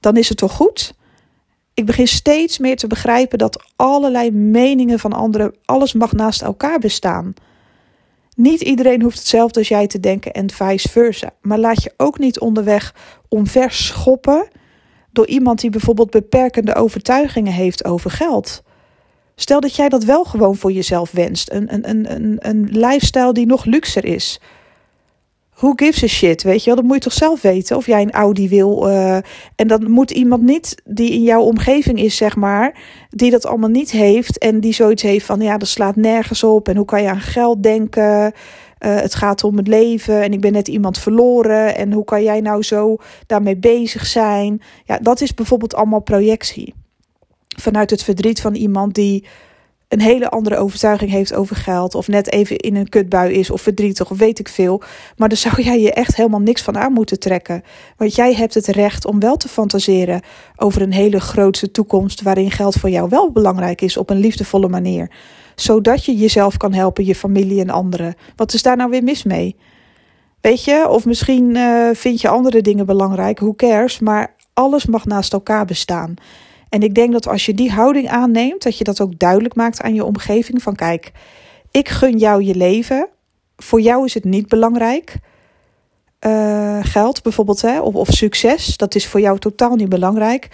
dan 0.00 0.16
is 0.16 0.28
het 0.28 0.38
toch 0.38 0.52
goed? 0.52 0.94
Ik 1.74 1.86
begin 1.86 2.08
steeds 2.08 2.58
meer 2.58 2.76
te 2.76 2.86
begrijpen 2.86 3.38
dat 3.38 3.64
allerlei 3.76 4.30
meningen 4.30 4.98
van 4.98 5.12
anderen, 5.12 5.54
alles 5.64 5.92
mag 5.92 6.12
naast 6.12 6.42
elkaar 6.42 6.78
bestaan. 6.78 7.34
Niet 8.36 8.60
iedereen 8.60 9.02
hoeft 9.02 9.18
hetzelfde 9.18 9.58
als 9.58 9.68
jij 9.68 9.86
te 9.86 10.00
denken 10.00 10.32
en 10.32 10.50
vice 10.50 10.88
versa. 10.88 11.30
Maar 11.40 11.58
laat 11.58 11.82
je 11.82 11.92
ook 11.96 12.18
niet 12.18 12.40
onderweg 12.40 12.94
omverschoppen 13.28 14.48
door 15.12 15.26
iemand 15.26 15.60
die 15.60 15.70
bijvoorbeeld 15.70 16.10
beperkende 16.10 16.74
overtuigingen 16.74 17.52
heeft 17.52 17.84
over 17.84 18.10
geld. 18.10 18.62
Stel 19.40 19.60
dat 19.60 19.76
jij 19.76 19.88
dat 19.88 20.04
wel 20.04 20.24
gewoon 20.24 20.56
voor 20.56 20.72
jezelf 20.72 21.10
wenst. 21.10 21.50
Een, 21.52 21.74
een, 21.74 21.88
een, 21.88 22.14
een, 22.14 22.36
een 22.38 22.68
lifestyle 22.70 23.32
die 23.32 23.46
nog 23.46 23.64
luxer 23.64 24.04
is. 24.04 24.40
Who 25.54 25.72
gives 25.76 26.02
a 26.02 26.06
shit, 26.06 26.42
weet 26.42 26.60
je 26.60 26.66
wel? 26.66 26.74
Dat 26.74 26.84
moet 26.84 26.94
je 26.94 27.00
toch 27.00 27.12
zelf 27.12 27.42
weten 27.42 27.76
of 27.76 27.86
jij 27.86 28.02
een 28.02 28.10
Audi 28.10 28.48
wil. 28.48 28.88
Uh, 28.88 29.16
en 29.56 29.66
dan 29.66 29.90
moet 29.90 30.10
iemand 30.10 30.42
niet 30.42 30.82
die 30.84 31.12
in 31.12 31.22
jouw 31.22 31.40
omgeving 31.40 32.00
is, 32.00 32.16
zeg 32.16 32.36
maar, 32.36 32.78
die 33.10 33.30
dat 33.30 33.46
allemaal 33.46 33.68
niet 33.68 33.90
heeft 33.90 34.38
en 34.38 34.60
die 34.60 34.72
zoiets 34.72 35.02
heeft 35.02 35.26
van, 35.26 35.40
ja, 35.40 35.58
dat 35.58 35.68
slaat 35.68 35.96
nergens 35.96 36.42
op 36.44 36.68
en 36.68 36.76
hoe 36.76 36.84
kan 36.84 37.02
je 37.02 37.08
aan 37.08 37.20
geld 37.20 37.62
denken? 37.62 38.12
Uh, 38.22 38.30
het 38.78 39.14
gaat 39.14 39.44
om 39.44 39.56
het 39.56 39.68
leven 39.68 40.22
en 40.22 40.32
ik 40.32 40.40
ben 40.40 40.52
net 40.52 40.68
iemand 40.68 40.98
verloren 40.98 41.76
en 41.76 41.92
hoe 41.92 42.04
kan 42.04 42.22
jij 42.22 42.40
nou 42.40 42.62
zo 42.62 42.96
daarmee 43.26 43.56
bezig 43.56 44.06
zijn? 44.06 44.62
Ja, 44.84 44.98
dat 44.98 45.20
is 45.20 45.34
bijvoorbeeld 45.34 45.74
allemaal 45.74 46.00
projectie 46.00 46.74
vanuit 47.56 47.90
het 47.90 48.02
verdriet 48.02 48.40
van 48.40 48.54
iemand 48.54 48.94
die 48.94 49.24
een 49.90 50.00
hele 50.00 50.28
andere 50.28 50.56
overtuiging 50.56 51.10
heeft 51.10 51.34
over 51.34 51.56
geld. 51.56 51.94
Of 51.94 52.08
net 52.08 52.32
even 52.32 52.56
in 52.56 52.76
een 52.76 52.88
kutbui 52.88 53.32
is 53.32 53.50
of 53.50 53.60
verdrietig 53.60 54.10
of 54.10 54.18
weet 54.18 54.38
ik 54.38 54.48
veel. 54.48 54.82
Maar 55.16 55.28
daar 55.28 55.38
zou 55.38 55.62
jij 55.62 55.80
je 55.80 55.92
echt 55.92 56.16
helemaal 56.16 56.40
niks 56.40 56.62
van 56.62 56.78
aan 56.78 56.92
moeten 56.92 57.18
trekken. 57.18 57.62
Want 57.96 58.14
jij 58.14 58.34
hebt 58.34 58.54
het 58.54 58.66
recht 58.66 59.04
om 59.04 59.20
wel 59.20 59.36
te 59.36 59.48
fantaseren 59.48 60.22
over 60.56 60.82
een 60.82 60.92
hele 60.92 61.20
grootse 61.20 61.70
toekomst. 61.70 62.22
waarin 62.22 62.50
geld 62.50 62.74
voor 62.74 62.90
jou 62.90 63.08
wel 63.08 63.32
belangrijk 63.32 63.80
is 63.80 63.96
op 63.96 64.10
een 64.10 64.20
liefdevolle 64.20 64.68
manier. 64.68 65.10
Zodat 65.54 66.04
je 66.04 66.16
jezelf 66.16 66.56
kan 66.56 66.72
helpen, 66.72 67.04
je 67.04 67.14
familie 67.14 67.60
en 67.60 67.70
anderen. 67.70 68.14
Wat 68.36 68.52
is 68.52 68.62
daar 68.62 68.76
nou 68.76 68.90
weer 68.90 69.02
mis 69.02 69.22
mee? 69.22 69.56
Weet 70.40 70.64
je, 70.64 70.88
of 70.88 71.04
misschien 71.04 71.56
uh, 71.56 71.88
vind 71.92 72.20
je 72.20 72.28
andere 72.28 72.60
dingen 72.60 72.86
belangrijk, 72.86 73.38
who 73.38 73.54
cares. 73.54 73.98
Maar 73.98 74.34
alles 74.54 74.86
mag 74.86 75.04
naast 75.04 75.32
elkaar 75.32 75.64
bestaan. 75.64 76.14
En 76.70 76.82
ik 76.82 76.94
denk 76.94 77.12
dat 77.12 77.28
als 77.28 77.46
je 77.46 77.54
die 77.54 77.70
houding 77.70 78.08
aanneemt, 78.08 78.62
dat 78.62 78.78
je 78.78 78.84
dat 78.84 79.00
ook 79.00 79.18
duidelijk 79.18 79.54
maakt 79.54 79.82
aan 79.82 79.94
je 79.94 80.04
omgeving. 80.04 80.62
Van 80.62 80.74
kijk, 80.74 81.12
ik 81.70 81.88
gun 81.88 82.18
jou 82.18 82.42
je 82.42 82.54
leven. 82.54 83.08
voor 83.56 83.80
jou 83.80 84.04
is 84.04 84.14
het 84.14 84.24
niet 84.24 84.48
belangrijk. 84.48 85.14
Uh, 86.26 86.78
geld 86.82 87.22
bijvoorbeeld, 87.22 87.62
hè, 87.62 87.80
of, 87.80 87.94
of 87.94 88.08
succes, 88.08 88.76
dat 88.76 88.94
is 88.94 89.06
voor 89.06 89.20
jou 89.20 89.38
totaal 89.38 89.74
niet 89.74 89.88
belangrijk. 89.88 90.48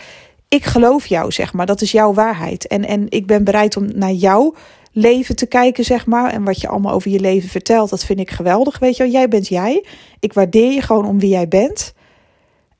Ik 0.48 0.64
geloof 0.64 1.06
jou, 1.06 1.32
zeg 1.32 1.52
maar. 1.52 1.66
Dat 1.66 1.80
is 1.80 1.92
jouw 1.92 2.14
waarheid. 2.14 2.66
En, 2.66 2.84
en 2.84 3.06
ik 3.08 3.26
ben 3.26 3.44
bereid 3.44 3.76
om 3.76 3.88
naar 3.94 4.12
jouw 4.12 4.54
leven 4.92 5.36
te 5.36 5.46
kijken, 5.46 5.84
zeg 5.84 6.06
maar. 6.06 6.32
En 6.32 6.44
wat 6.44 6.60
je 6.60 6.68
allemaal 6.68 6.94
over 6.94 7.10
je 7.10 7.20
leven 7.20 7.48
vertelt, 7.48 7.90
dat 7.90 8.04
vind 8.04 8.20
ik 8.20 8.30
geweldig. 8.30 8.78
Weet 8.78 8.96
je 8.96 9.10
jij 9.10 9.28
bent 9.28 9.48
jij. 9.48 9.84
Ik 10.20 10.32
waardeer 10.32 10.72
je 10.72 10.82
gewoon 10.82 11.06
om 11.06 11.18
wie 11.18 11.30
jij 11.30 11.48
bent. 11.48 11.94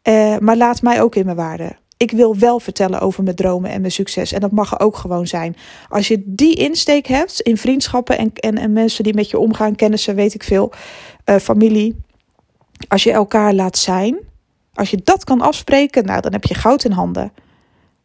Uh, 0.09 0.37
maar 0.39 0.57
laat 0.57 0.83
mij 0.83 1.03
ook 1.03 1.15
in 1.15 1.25
mijn 1.25 1.37
waarde. 1.37 1.77
Ik 1.97 2.11
wil 2.11 2.37
wel 2.37 2.61
vertellen 2.61 3.01
over 3.01 3.23
mijn 3.23 3.37
dromen 3.37 3.71
en 3.71 3.81
mijn 3.81 3.93
succes. 3.93 4.33
En 4.33 4.41
dat 4.41 4.51
mag 4.51 4.73
er 4.73 4.81
ook 4.81 4.97
gewoon 4.97 5.27
zijn. 5.27 5.57
Als 5.89 6.09
je 6.09 6.23
die 6.25 6.55
insteek 6.55 7.07
hebt 7.07 7.41
in 7.41 7.57
vriendschappen 7.57 8.19
en, 8.19 8.33
en, 8.35 8.59
en 8.59 8.73
mensen 8.73 9.05
die 9.05 9.15
met 9.15 9.31
je 9.31 9.39
omgaan, 9.39 9.75
kennissen, 9.75 10.15
weet 10.15 10.35
ik 10.35 10.43
veel, 10.43 10.73
uh, 11.25 11.37
familie. 11.37 11.97
Als 12.89 13.03
je 13.03 13.13
elkaar 13.13 13.55
laat 13.55 13.79
zijn, 13.79 14.19
als 14.75 14.91
je 14.91 15.01
dat 15.05 15.25
kan 15.25 15.41
afspreken, 15.41 16.05
nou 16.05 16.21
dan 16.21 16.33
heb 16.33 16.45
je 16.45 16.55
goud 16.55 16.85
in 16.85 16.91
handen. 16.91 17.33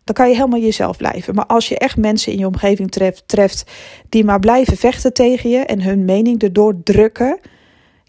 Dan 0.03 0.15
kan 0.15 0.29
je 0.29 0.35
helemaal 0.35 0.59
jezelf 0.59 0.97
blijven. 0.97 1.35
Maar 1.35 1.45
als 1.45 1.67
je 1.67 1.77
echt 1.77 1.97
mensen 1.97 2.31
in 2.31 2.37
je 2.37 2.47
omgeving 2.47 2.91
treft, 2.91 3.23
treft 3.25 3.71
die 4.09 4.23
maar 4.23 4.39
blijven 4.39 4.77
vechten 4.77 5.13
tegen 5.13 5.49
je 5.49 5.59
en 5.59 5.81
hun 5.81 6.05
mening 6.05 6.41
erdoor 6.41 6.83
drukken, 6.83 7.39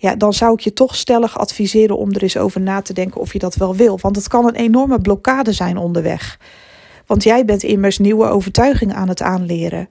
ja, 0.03 0.17
dan 0.17 0.33
zou 0.33 0.53
ik 0.53 0.61
je 0.61 0.73
toch 0.73 0.95
stellig 0.95 1.39
adviseren 1.39 1.97
om 1.99 2.13
er 2.13 2.23
eens 2.23 2.37
over 2.37 2.61
na 2.61 2.81
te 2.81 2.93
denken 2.93 3.21
of 3.21 3.33
je 3.33 3.39
dat 3.39 3.55
wel 3.55 3.77
wil. 3.77 3.99
Want 4.01 4.17
het 4.17 4.29
kan 4.29 4.47
een 4.47 4.55
enorme 4.55 5.01
blokkade 5.01 5.53
zijn 5.53 5.77
onderweg. 5.77 6.39
Want 7.07 7.23
jij 7.23 7.45
bent 7.45 7.63
immers 7.63 7.99
nieuwe 7.99 8.27
overtuigingen 8.27 8.97
aan 8.97 9.09
het 9.09 9.23
aanleren. 9.23 9.89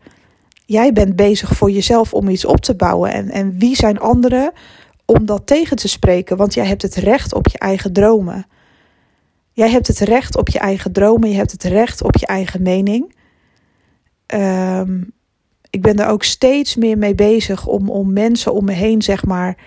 Jij 0.65 0.93
bent 0.93 1.15
bezig 1.15 1.55
voor 1.55 1.71
jezelf 1.71 2.13
om 2.13 2.27
iets 2.27 2.45
op 2.45 2.59
te 2.59 2.75
bouwen. 2.75 3.11
En, 3.11 3.29
en 3.29 3.57
wie 3.57 3.75
zijn 3.75 3.99
anderen 3.99 4.51
om 5.05 5.25
dat 5.25 5.47
tegen 5.47 5.77
te 5.77 5.87
spreken? 5.87 6.37
Want 6.37 6.53
jij 6.53 6.65
hebt 6.65 6.81
het 6.81 6.95
recht 6.95 7.33
op 7.33 7.47
je 7.47 7.57
eigen 7.57 7.93
dromen. 7.93 8.47
Jij 9.51 9.69
hebt 9.69 9.87
het 9.87 9.99
recht 9.99 10.37
op 10.37 10.49
je 10.49 10.59
eigen 10.59 10.91
dromen. 10.91 11.29
Je 11.29 11.35
hebt 11.35 11.51
het 11.51 11.63
recht 11.63 12.03
op 12.03 12.15
je 12.15 12.25
eigen 12.25 12.61
mening. 12.61 13.15
Um, 14.27 15.13
ik 15.69 15.81
ben 15.81 15.95
er 15.95 16.07
ook 16.07 16.23
steeds 16.23 16.75
meer 16.75 16.97
mee 16.97 17.15
bezig 17.15 17.67
om, 17.67 17.89
om 17.89 18.13
mensen 18.13 18.53
om 18.53 18.65
me 18.65 18.73
heen, 18.73 19.01
zeg 19.01 19.25
maar 19.25 19.57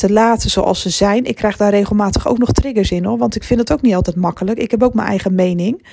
te 0.00 0.12
laten 0.12 0.50
zoals 0.50 0.80
ze 0.80 0.90
zijn. 0.90 1.24
Ik 1.24 1.36
krijg 1.36 1.56
daar 1.56 1.70
regelmatig 1.70 2.28
ook 2.28 2.38
nog 2.38 2.52
triggers 2.52 2.90
in 2.90 3.04
hoor, 3.04 3.18
want 3.18 3.36
ik 3.36 3.44
vind 3.44 3.60
het 3.60 3.72
ook 3.72 3.82
niet 3.82 3.94
altijd 3.94 4.16
makkelijk. 4.16 4.58
Ik 4.58 4.70
heb 4.70 4.82
ook 4.82 4.94
mijn 4.94 5.08
eigen 5.08 5.34
mening. 5.34 5.86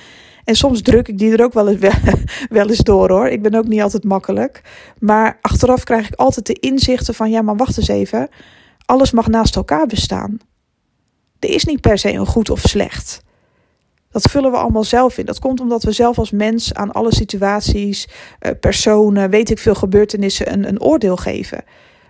En 0.44 0.54
soms 0.54 0.82
druk 0.82 1.08
ik 1.08 1.18
die 1.18 1.32
er 1.32 1.44
ook 1.44 1.52
wel 1.52 1.68
eens, 1.68 1.94
wel 2.48 2.68
eens 2.68 2.78
door 2.78 3.10
hoor. 3.10 3.28
Ik 3.28 3.42
ben 3.42 3.54
ook 3.54 3.66
niet 3.66 3.82
altijd 3.82 4.04
makkelijk. 4.04 4.62
Maar 4.98 5.38
achteraf 5.40 5.84
krijg 5.84 6.08
ik 6.08 6.14
altijd 6.14 6.46
de 6.46 6.52
inzichten 6.52 7.14
van: 7.14 7.30
ja, 7.30 7.42
maar 7.42 7.56
wacht 7.56 7.78
eens 7.78 7.88
even. 7.88 8.28
Alles 8.84 9.10
mag 9.10 9.28
naast 9.28 9.56
elkaar 9.56 9.86
bestaan. 9.86 10.38
Er 11.38 11.50
is 11.50 11.64
niet 11.64 11.80
per 11.80 11.98
se 11.98 12.12
een 12.12 12.26
goed 12.26 12.50
of 12.50 12.60
slecht. 12.60 13.22
Dat 14.10 14.30
vullen 14.30 14.50
we 14.50 14.56
allemaal 14.56 14.84
zelf 14.84 15.18
in. 15.18 15.26
Dat 15.26 15.38
komt 15.38 15.60
omdat 15.60 15.82
we 15.82 15.92
zelf 15.92 16.18
als 16.18 16.30
mens 16.30 16.74
aan 16.74 16.92
alle 16.92 17.14
situaties, 17.14 18.08
eh, 18.38 18.52
personen, 18.60 19.30
weet 19.30 19.50
ik 19.50 19.58
veel 19.58 19.74
gebeurtenissen 19.74 20.52
een, 20.52 20.68
een 20.68 20.80
oordeel 20.80 21.16
geven. 21.16 21.64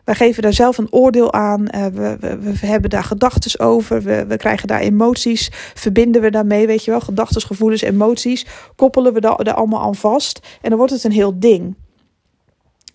Wij 0.09 0.17
geven 0.17 0.43
daar 0.43 0.53
zelf 0.53 0.79
een 0.79 0.93
oordeel 0.93 1.33
aan. 1.33 1.61
Uh, 1.75 1.87
we, 1.87 2.17
we, 2.21 2.38
we, 2.38 2.67
hebben 2.67 2.91
daar 2.91 3.05
gedachten 3.05 3.61
over. 3.61 4.03
We, 4.03 4.27
we 4.27 4.37
krijgen 4.37 4.69
daar 4.69 4.81
emoties. 4.81 5.50
Verbinden 5.75 6.23
we 6.23 6.31
daarmee, 6.31 6.67
weet 6.67 6.85
je 6.85 6.91
wel. 6.91 7.00
Gedachten, 7.00 7.41
gevoelens, 7.41 7.83
emoties. 7.83 8.47
Koppelen 8.77 9.12
we 9.12 9.21
daar, 9.21 9.55
allemaal 9.55 9.83
aan 9.83 9.95
vast. 9.95 10.59
En 10.61 10.69
dan 10.69 10.79
wordt 10.79 10.93
het 10.93 11.05
een 11.05 11.12
heel 11.12 11.38
ding. 11.38 11.75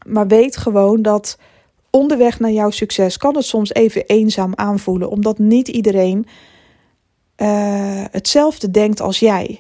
Maar 0.05 0.27
weet 0.27 0.58
gewoon 0.58 1.01
dat 1.01 1.38
onderweg 1.89 2.39
naar 2.39 2.51
jouw 2.51 2.70
succes 2.70 3.17
kan 3.17 3.36
het 3.36 3.46
soms 3.46 3.74
even 3.74 4.05
eenzaam 4.05 4.51
aanvoelen. 4.55 5.10
Omdat 5.10 5.39
niet 5.39 5.67
iedereen 5.67 6.25
uh, 7.38 7.48
hetzelfde 8.12 8.72
denkt 8.72 9.01
als 9.01 9.20
jij. 9.20 9.60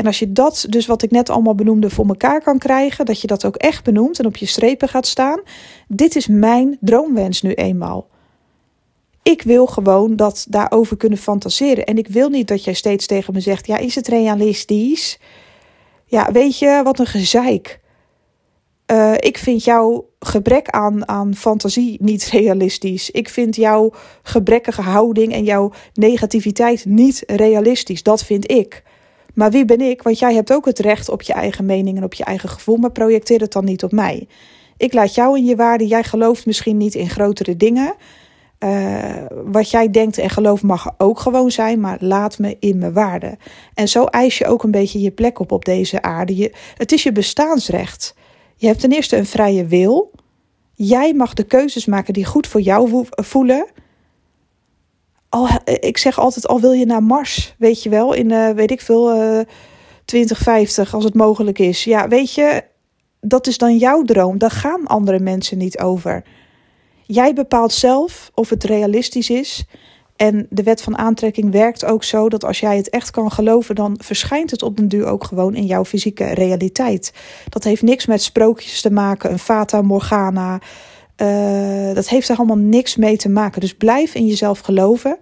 En 0.00 0.06
als 0.06 0.18
je 0.18 0.32
dat, 0.32 0.66
dus 0.68 0.86
wat 0.86 1.02
ik 1.02 1.10
net 1.10 1.30
allemaal 1.30 1.54
benoemde, 1.54 1.90
voor 1.90 2.06
elkaar 2.06 2.42
kan 2.42 2.58
krijgen, 2.58 3.06
dat 3.06 3.20
je 3.20 3.26
dat 3.26 3.44
ook 3.44 3.56
echt 3.56 3.84
benoemt 3.84 4.18
en 4.18 4.26
op 4.26 4.36
je 4.36 4.46
strepen 4.46 4.88
gaat 4.88 5.06
staan. 5.06 5.40
Dit 5.88 6.16
is 6.16 6.26
mijn 6.26 6.76
droomwens 6.80 7.42
nu 7.42 7.52
eenmaal. 7.52 8.08
Ik 9.22 9.42
wil 9.42 9.66
gewoon 9.66 10.16
dat 10.16 10.46
daarover 10.48 10.96
kunnen 10.96 11.18
fantaseren. 11.18 11.84
En 11.84 11.98
ik 11.98 12.08
wil 12.08 12.28
niet 12.28 12.48
dat 12.48 12.64
jij 12.64 12.74
steeds 12.74 13.06
tegen 13.06 13.32
me 13.32 13.40
zegt: 13.40 13.66
Ja, 13.66 13.78
is 13.78 13.94
het 13.94 14.08
realistisch? 14.08 15.18
Ja, 16.04 16.32
weet 16.32 16.58
je, 16.58 16.80
wat 16.84 16.98
een 16.98 17.06
gezeik. 17.06 17.80
Uh, 18.92 19.14
ik 19.16 19.38
vind 19.38 19.64
jouw 19.64 20.08
gebrek 20.18 20.68
aan, 20.68 21.08
aan 21.08 21.34
fantasie 21.34 21.96
niet 22.02 22.28
realistisch. 22.40 23.10
Ik 23.10 23.28
vind 23.28 23.56
jouw 23.56 23.92
gebrekkige 24.22 24.82
houding 24.82 25.32
en 25.32 25.44
jouw 25.44 25.72
negativiteit 25.94 26.84
niet 26.84 27.22
realistisch. 27.26 28.02
Dat 28.02 28.24
vind 28.24 28.50
ik. 28.50 28.82
Maar 29.34 29.50
wie 29.50 29.64
ben 29.64 29.80
ik? 29.80 30.02
Want 30.02 30.18
jij 30.18 30.34
hebt 30.34 30.52
ook 30.52 30.64
het 30.64 30.78
recht 30.78 31.08
op 31.08 31.22
je 31.22 31.32
eigen 31.32 31.66
mening 31.66 31.96
en 31.96 32.04
op 32.04 32.14
je 32.14 32.24
eigen 32.24 32.48
gevoel, 32.48 32.76
maar 32.76 32.92
projecteer 32.92 33.40
het 33.40 33.52
dan 33.52 33.64
niet 33.64 33.82
op 33.82 33.92
mij. 33.92 34.28
Ik 34.76 34.92
laat 34.92 35.14
jou 35.14 35.36
in 35.36 35.44
je 35.44 35.56
waarde. 35.56 35.86
Jij 35.86 36.02
gelooft 36.02 36.46
misschien 36.46 36.76
niet 36.76 36.94
in 36.94 37.10
grotere 37.10 37.56
dingen. 37.56 37.94
Uh, 38.64 39.24
wat 39.44 39.70
jij 39.70 39.90
denkt 39.90 40.18
en 40.18 40.30
gelooft 40.30 40.62
mag 40.62 40.94
ook 40.98 41.20
gewoon 41.20 41.50
zijn, 41.50 41.80
maar 41.80 41.96
laat 42.00 42.38
me 42.38 42.56
in 42.60 42.78
mijn 42.78 42.92
waarde. 42.92 43.38
En 43.74 43.88
zo 43.88 44.04
eis 44.04 44.38
je 44.38 44.46
ook 44.46 44.62
een 44.62 44.70
beetje 44.70 45.00
je 45.00 45.10
plek 45.10 45.38
op 45.38 45.52
op 45.52 45.64
deze 45.64 46.02
aarde. 46.02 46.36
Je, 46.36 46.52
het 46.76 46.92
is 46.92 47.02
je 47.02 47.12
bestaansrecht. 47.12 48.14
Je 48.56 48.66
hebt 48.66 48.80
ten 48.80 48.92
eerste 48.92 49.16
een 49.16 49.26
vrije 49.26 49.66
wil. 49.66 50.10
Jij 50.74 51.14
mag 51.14 51.34
de 51.34 51.44
keuzes 51.44 51.86
maken 51.86 52.12
die 52.12 52.24
goed 52.24 52.46
voor 52.46 52.60
jou 52.60 53.04
voelen 53.10 53.66
al, 55.30 55.48
ik 55.64 55.98
zeg 55.98 56.18
altijd, 56.18 56.46
al 56.48 56.60
wil 56.60 56.72
je 56.72 56.86
naar 56.86 57.02
Mars, 57.02 57.54
weet 57.58 57.82
je 57.82 57.88
wel, 57.88 58.12
in, 58.12 58.30
uh, 58.30 58.50
weet 58.50 58.70
ik 58.70 58.80
veel, 58.80 59.16
uh, 59.16 59.40
2050, 60.04 60.94
als 60.94 61.04
het 61.04 61.14
mogelijk 61.14 61.58
is. 61.58 61.84
Ja, 61.84 62.08
weet 62.08 62.34
je, 62.34 62.64
dat 63.20 63.46
is 63.46 63.58
dan 63.58 63.76
jouw 63.76 64.02
droom. 64.02 64.38
Daar 64.38 64.50
gaan 64.50 64.86
andere 64.86 65.18
mensen 65.18 65.58
niet 65.58 65.78
over. 65.78 66.24
Jij 67.06 67.32
bepaalt 67.32 67.72
zelf 67.72 68.30
of 68.34 68.48
het 68.48 68.64
realistisch 68.64 69.30
is. 69.30 69.64
En 70.16 70.46
de 70.50 70.62
wet 70.62 70.82
van 70.82 70.98
aantrekking 70.98 71.52
werkt 71.52 71.84
ook 71.84 72.04
zo 72.04 72.28
dat 72.28 72.44
als 72.44 72.60
jij 72.60 72.76
het 72.76 72.90
echt 72.90 73.10
kan 73.10 73.30
geloven, 73.30 73.74
dan 73.74 73.98
verschijnt 74.02 74.50
het 74.50 74.62
op 74.62 74.76
den 74.76 74.88
duur 74.88 75.06
ook 75.06 75.24
gewoon 75.24 75.54
in 75.54 75.66
jouw 75.66 75.84
fysieke 75.84 76.34
realiteit. 76.34 77.12
Dat 77.48 77.64
heeft 77.64 77.82
niks 77.82 78.06
met 78.06 78.22
sprookjes 78.22 78.80
te 78.80 78.90
maken, 78.90 79.30
een 79.30 79.38
fata 79.38 79.82
morgana. 79.82 80.60
Uh, 81.22 81.94
dat 81.94 82.08
heeft 82.08 82.28
er 82.28 82.36
allemaal 82.36 82.56
niks 82.56 82.96
mee 82.96 83.16
te 83.16 83.28
maken. 83.28 83.60
Dus 83.60 83.74
blijf 83.74 84.14
in 84.14 84.26
jezelf 84.26 84.58
geloven. 84.58 85.18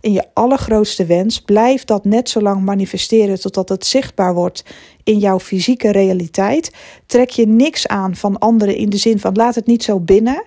In 0.00 0.12
je 0.12 0.24
allergrootste 0.34 1.06
wens. 1.06 1.40
Blijf 1.40 1.84
dat 1.84 2.04
net 2.04 2.28
zo 2.28 2.40
lang 2.40 2.64
manifesteren 2.64 3.40
totdat 3.40 3.68
het 3.68 3.86
zichtbaar 3.86 4.34
wordt 4.34 4.64
in 5.04 5.18
jouw 5.18 5.40
fysieke 5.40 5.90
realiteit. 5.90 6.74
Trek 7.06 7.30
je 7.30 7.46
niks 7.46 7.86
aan 7.86 8.14
van 8.14 8.38
anderen 8.38 8.76
in 8.76 8.90
de 8.90 8.96
zin 8.96 9.18
van 9.18 9.34
laat 9.34 9.54
het 9.54 9.66
niet 9.66 9.82
zo 9.82 10.00
binnen. 10.00 10.44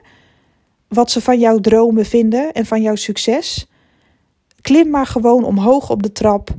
Wat 0.88 1.12
ze 1.12 1.22
van 1.22 1.39
jouw 1.39 1.60
dromen 1.60 2.05
vinden 2.05 2.51
en 2.51 2.65
van 2.65 2.81
jouw 2.81 2.95
succes. 2.95 3.67
Klim 4.62 4.89
maar 4.89 5.07
gewoon 5.07 5.43
omhoog 5.43 5.89
op 5.89 6.03
de 6.03 6.12
trap. 6.12 6.50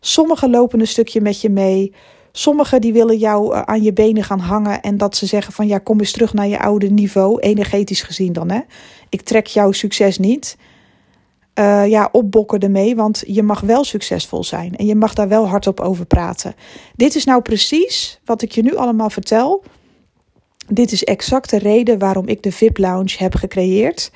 Sommigen 0.00 0.50
lopen 0.50 0.80
een 0.80 0.86
stukje 0.86 1.20
met 1.20 1.40
je 1.40 1.50
mee. 1.50 1.94
Sommigen 2.32 2.80
die 2.80 2.92
willen 2.92 3.18
jou 3.18 3.54
eh, 3.54 3.62
aan 3.62 3.82
je 3.82 3.92
benen 3.92 4.24
gaan 4.24 4.38
hangen 4.38 4.82
en 4.82 4.96
dat 4.96 5.16
ze 5.16 5.26
zeggen 5.26 5.52
van 5.52 5.66
ja, 5.66 5.78
kom 5.78 5.98
eens 5.98 6.12
terug 6.12 6.32
naar 6.32 6.48
je 6.48 6.58
oude 6.58 6.90
niveau, 6.90 7.40
energetisch 7.40 8.02
gezien 8.02 8.32
dan 8.32 8.50
hè. 8.50 8.60
Ik 9.08 9.22
trek 9.22 9.46
jouw 9.46 9.72
succes 9.72 10.18
niet. 10.18 10.56
Uh, 11.58 11.86
ja, 11.88 12.08
opbokken 12.12 12.58
ermee, 12.58 12.96
want 12.96 13.22
je 13.26 13.42
mag 13.42 13.60
wel 13.60 13.84
succesvol 13.84 14.44
zijn 14.44 14.76
en 14.76 14.86
je 14.86 14.94
mag 14.94 15.14
daar 15.14 15.28
wel 15.28 15.48
hardop 15.48 15.80
over 15.80 16.06
praten. 16.06 16.54
Dit 16.96 17.14
is 17.14 17.24
nou 17.24 17.42
precies 17.42 18.20
wat 18.24 18.42
ik 18.42 18.52
je 18.52 18.62
nu 18.62 18.76
allemaal 18.76 19.10
vertel. 19.10 19.62
Dit 20.68 20.92
is 20.92 21.04
exact 21.04 21.50
de 21.50 21.58
reden 21.58 21.98
waarom 21.98 22.28
ik 22.28 22.42
de 22.42 22.52
VIP 22.52 22.78
Lounge 22.78 23.14
heb 23.16 23.34
gecreëerd. 23.34 24.10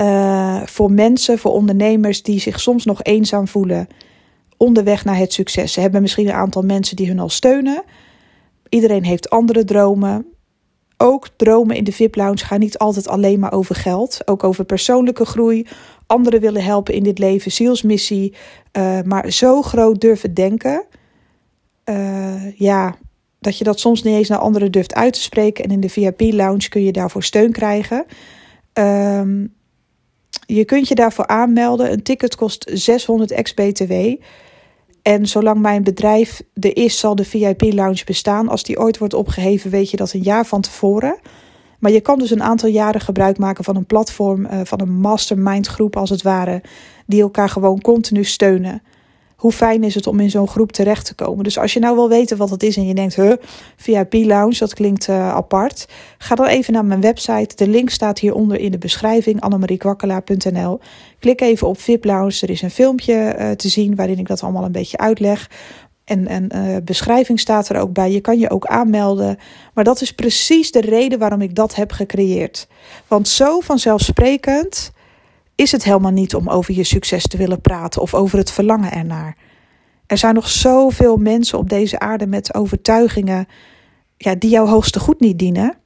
Uh, 0.00 0.62
voor 0.64 0.92
mensen, 0.92 1.38
voor 1.38 1.52
ondernemers 1.52 2.22
die 2.22 2.40
zich 2.40 2.60
soms 2.60 2.84
nog 2.84 3.02
eenzaam 3.02 3.48
voelen 3.48 3.88
onderweg 4.56 5.04
naar 5.04 5.16
het 5.16 5.32
succes. 5.32 5.72
Ze 5.72 5.80
hebben 5.80 6.02
misschien 6.02 6.26
een 6.26 6.34
aantal 6.34 6.62
mensen 6.62 6.96
die 6.96 7.08
hun 7.08 7.18
al 7.18 7.28
steunen. 7.28 7.82
Iedereen 8.68 9.04
heeft 9.04 9.30
andere 9.30 9.64
dromen. 9.64 10.26
Ook 10.96 11.28
dromen 11.36 11.76
in 11.76 11.84
de 11.84 11.92
VIP 11.92 12.14
Lounge 12.16 12.44
gaan 12.44 12.60
niet 12.60 12.78
altijd 12.78 13.08
alleen 13.08 13.38
maar 13.38 13.52
over 13.52 13.74
geld. 13.74 14.20
Ook 14.24 14.44
over 14.44 14.64
persoonlijke 14.64 15.24
groei. 15.24 15.66
Anderen 16.06 16.40
willen 16.40 16.62
helpen 16.62 16.94
in 16.94 17.02
dit 17.02 17.18
leven, 17.18 17.52
zielsmissie. 17.52 18.34
Uh, 18.72 19.00
maar 19.02 19.30
zo 19.30 19.62
groot 19.62 20.00
durven 20.00 20.34
denken. 20.34 20.84
Uh, 21.84 22.58
ja, 22.58 22.94
dat 23.40 23.58
je 23.58 23.64
dat 23.64 23.80
soms 23.80 24.02
niet 24.02 24.14
eens 24.14 24.28
naar 24.28 24.38
anderen 24.38 24.72
durft 24.72 24.94
uit 24.94 25.12
te 25.12 25.20
spreken. 25.20 25.64
En 25.64 25.70
in 25.70 25.80
de 25.80 25.88
VIP 25.88 26.20
Lounge 26.20 26.68
kun 26.68 26.82
je 26.82 26.92
daarvoor 26.92 27.22
steun 27.22 27.52
krijgen. 27.52 28.04
Um, 28.72 29.54
je 30.46 30.64
kunt 30.64 30.88
je 30.88 30.94
daarvoor 30.94 31.26
aanmelden. 31.26 31.92
Een 31.92 32.02
ticket 32.02 32.36
kost 32.36 32.70
600 32.72 33.30
ex-BTW. 33.30 33.92
En 35.02 35.26
zolang 35.26 35.60
mijn 35.60 35.82
bedrijf 35.82 36.42
er 36.60 36.76
is, 36.76 36.98
zal 36.98 37.14
de 37.14 37.24
VIP-lounge 37.24 38.04
bestaan. 38.04 38.48
Als 38.48 38.62
die 38.62 38.78
ooit 38.78 38.98
wordt 38.98 39.14
opgeheven, 39.14 39.70
weet 39.70 39.90
je 39.90 39.96
dat 39.96 40.12
een 40.12 40.22
jaar 40.22 40.46
van 40.46 40.60
tevoren. 40.60 41.18
Maar 41.78 41.92
je 41.92 42.00
kan 42.00 42.18
dus 42.18 42.30
een 42.30 42.42
aantal 42.42 42.68
jaren 42.68 43.00
gebruik 43.00 43.38
maken 43.38 43.64
van 43.64 43.76
een 43.76 43.86
platform, 43.86 44.44
uh, 44.44 44.60
van 44.64 44.80
een 44.80 44.92
mastermind 44.92 45.66
groep 45.66 45.96
als 45.96 46.10
het 46.10 46.22
ware, 46.22 46.62
die 47.06 47.22
elkaar 47.22 47.48
gewoon 47.48 47.80
continu 47.80 48.24
steunen. 48.24 48.82
Hoe 49.44 49.52
fijn 49.52 49.84
is 49.84 49.94
het 49.94 50.06
om 50.06 50.20
in 50.20 50.30
zo'n 50.30 50.48
groep 50.48 50.72
terecht 50.72 51.06
te 51.06 51.14
komen? 51.14 51.44
Dus 51.44 51.58
als 51.58 51.72
je 51.72 51.80
nou 51.80 51.94
wil 51.94 52.08
weten 52.08 52.36
wat 52.36 52.50
het 52.50 52.62
is 52.62 52.76
en 52.76 52.86
je 52.86 52.94
denkt, 52.94 53.14
huh, 53.14 53.32
VIP 53.76 54.12
Lounge, 54.12 54.58
dat 54.58 54.74
klinkt 54.74 55.08
uh, 55.08 55.34
apart. 55.34 55.88
Ga 56.18 56.34
dan 56.34 56.46
even 56.46 56.72
naar 56.72 56.84
mijn 56.84 57.00
website. 57.00 57.56
De 57.56 57.68
link 57.68 57.90
staat 57.90 58.18
hieronder 58.18 58.60
in 58.60 58.70
de 58.70 58.78
beschrijving, 58.78 59.40
annemariekwakkelaar.nl. 59.40 60.80
Klik 61.18 61.40
even 61.40 61.68
op 61.68 61.80
VIP 61.80 62.04
Lounge. 62.04 62.38
Er 62.40 62.50
is 62.50 62.62
een 62.62 62.70
filmpje 62.70 63.36
uh, 63.38 63.50
te 63.50 63.68
zien 63.68 63.94
waarin 63.94 64.18
ik 64.18 64.28
dat 64.28 64.42
allemaal 64.42 64.64
een 64.64 64.72
beetje 64.72 64.98
uitleg. 64.98 65.50
En, 66.04 66.26
en 66.26 66.48
uh, 66.54 66.76
beschrijving 66.84 67.40
staat 67.40 67.68
er 67.68 67.80
ook 67.80 67.92
bij. 67.92 68.10
Je 68.10 68.20
kan 68.20 68.38
je 68.38 68.50
ook 68.50 68.66
aanmelden. 68.66 69.38
Maar 69.74 69.84
dat 69.84 70.00
is 70.00 70.12
precies 70.12 70.70
de 70.70 70.80
reden 70.80 71.18
waarom 71.18 71.40
ik 71.40 71.54
dat 71.54 71.74
heb 71.74 71.92
gecreëerd. 71.92 72.68
Want 73.08 73.28
zo 73.28 73.60
vanzelfsprekend 73.60 74.92
is 75.54 75.72
het 75.72 75.84
helemaal 75.84 76.10
niet 76.10 76.34
om 76.34 76.48
over 76.48 76.74
je 76.74 76.84
succes 76.84 77.26
te 77.26 77.36
willen 77.36 77.60
praten 77.60 78.02
of 78.02 78.14
over 78.14 78.38
het 78.38 78.50
verlangen 78.50 78.92
ernaar. 78.92 79.36
Er 80.06 80.18
zijn 80.18 80.34
nog 80.34 80.48
zoveel 80.48 81.16
mensen 81.16 81.58
op 81.58 81.68
deze 81.68 81.98
aarde 81.98 82.26
met 82.26 82.54
overtuigingen 82.54 83.46
ja, 84.16 84.34
die 84.34 84.50
jouw 84.50 84.66
hoogste 84.66 85.00
goed 85.00 85.20
niet 85.20 85.38
dienen. 85.38 85.76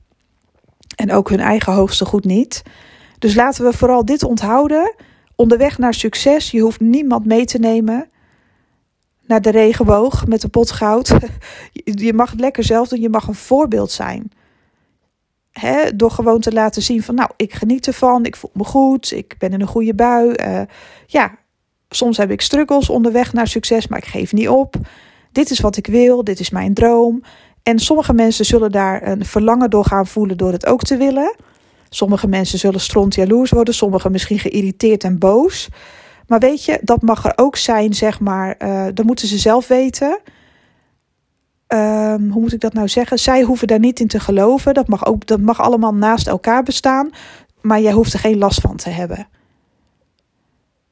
En 0.96 1.12
ook 1.12 1.28
hun 1.28 1.40
eigen 1.40 1.72
hoogste 1.72 2.04
goed 2.04 2.24
niet. 2.24 2.62
Dus 3.18 3.34
laten 3.34 3.64
we 3.64 3.72
vooral 3.72 4.04
dit 4.04 4.22
onthouden. 4.22 4.94
Onderweg 5.36 5.78
naar 5.78 5.94
succes, 5.94 6.50
je 6.50 6.60
hoeft 6.60 6.80
niemand 6.80 7.24
mee 7.24 7.44
te 7.44 7.58
nemen 7.58 8.10
naar 9.26 9.42
de 9.42 9.50
regenboog 9.50 10.26
met 10.26 10.40
de 10.40 10.48
pot 10.48 10.70
goud. 10.70 11.12
Je 11.84 12.12
mag 12.14 12.30
het 12.30 12.40
lekker 12.40 12.64
zelf 12.64 12.88
doen, 12.88 13.00
je 13.00 13.08
mag 13.08 13.28
een 13.28 13.34
voorbeeld 13.34 13.90
zijn. 13.90 14.30
Door 15.94 16.10
gewoon 16.10 16.40
te 16.40 16.52
laten 16.52 16.82
zien 16.82 17.02
van, 17.02 17.14
nou, 17.14 17.30
ik 17.36 17.54
geniet 17.54 17.86
ervan, 17.86 18.24
ik 18.24 18.36
voel 18.36 18.50
me 18.52 18.64
goed, 18.64 19.12
ik 19.12 19.34
ben 19.38 19.52
in 19.52 19.60
een 19.60 19.66
goede 19.66 19.94
bui. 19.94 20.34
Uh, 20.36 20.60
ja, 21.06 21.38
soms 21.88 22.16
heb 22.16 22.30
ik 22.30 22.40
struggles 22.40 22.90
onderweg 22.90 23.32
naar 23.32 23.46
succes, 23.46 23.88
maar 23.88 23.98
ik 23.98 24.04
geef 24.04 24.32
niet 24.32 24.48
op. 24.48 24.74
Dit 25.32 25.50
is 25.50 25.60
wat 25.60 25.76
ik 25.76 25.86
wil, 25.86 26.24
dit 26.24 26.40
is 26.40 26.50
mijn 26.50 26.74
droom. 26.74 27.22
En 27.62 27.78
sommige 27.78 28.12
mensen 28.12 28.44
zullen 28.44 28.72
daar 28.72 29.06
een 29.08 29.24
verlangen 29.24 29.70
door 29.70 29.84
gaan 29.84 30.06
voelen 30.06 30.36
door 30.36 30.52
het 30.52 30.66
ook 30.66 30.82
te 30.82 30.96
willen. 30.96 31.34
Sommige 31.88 32.26
mensen 32.26 32.58
zullen 32.58 32.80
stront 32.80 33.14
jaloers 33.14 33.50
worden, 33.50 33.74
sommigen 33.74 34.12
misschien 34.12 34.38
geïrriteerd 34.38 35.04
en 35.04 35.18
boos. 35.18 35.68
Maar 36.26 36.38
weet 36.38 36.64
je, 36.64 36.78
dat 36.82 37.02
mag 37.02 37.24
er 37.24 37.32
ook 37.36 37.56
zijn, 37.56 37.94
zeg 37.94 38.20
maar. 38.20 38.54
Uh, 38.58 38.86
dat 38.94 39.04
moeten 39.04 39.28
ze 39.28 39.38
zelf 39.38 39.68
weten. 39.68 40.20
Um, 41.68 42.30
hoe 42.30 42.40
moet 42.40 42.52
ik 42.52 42.60
dat 42.60 42.72
nou 42.72 42.88
zeggen? 42.88 43.18
Zij 43.18 43.42
hoeven 43.42 43.66
daar 43.66 43.78
niet 43.78 44.00
in 44.00 44.06
te 44.06 44.20
geloven. 44.20 44.74
Dat 44.74 44.88
mag, 44.88 45.06
ook, 45.06 45.26
dat 45.26 45.40
mag 45.40 45.60
allemaal 45.60 45.94
naast 45.94 46.26
elkaar 46.26 46.62
bestaan. 46.62 47.10
Maar 47.60 47.80
jij 47.80 47.92
hoeft 47.92 48.12
er 48.12 48.18
geen 48.18 48.38
last 48.38 48.60
van 48.60 48.76
te 48.76 48.90
hebben. 48.90 49.28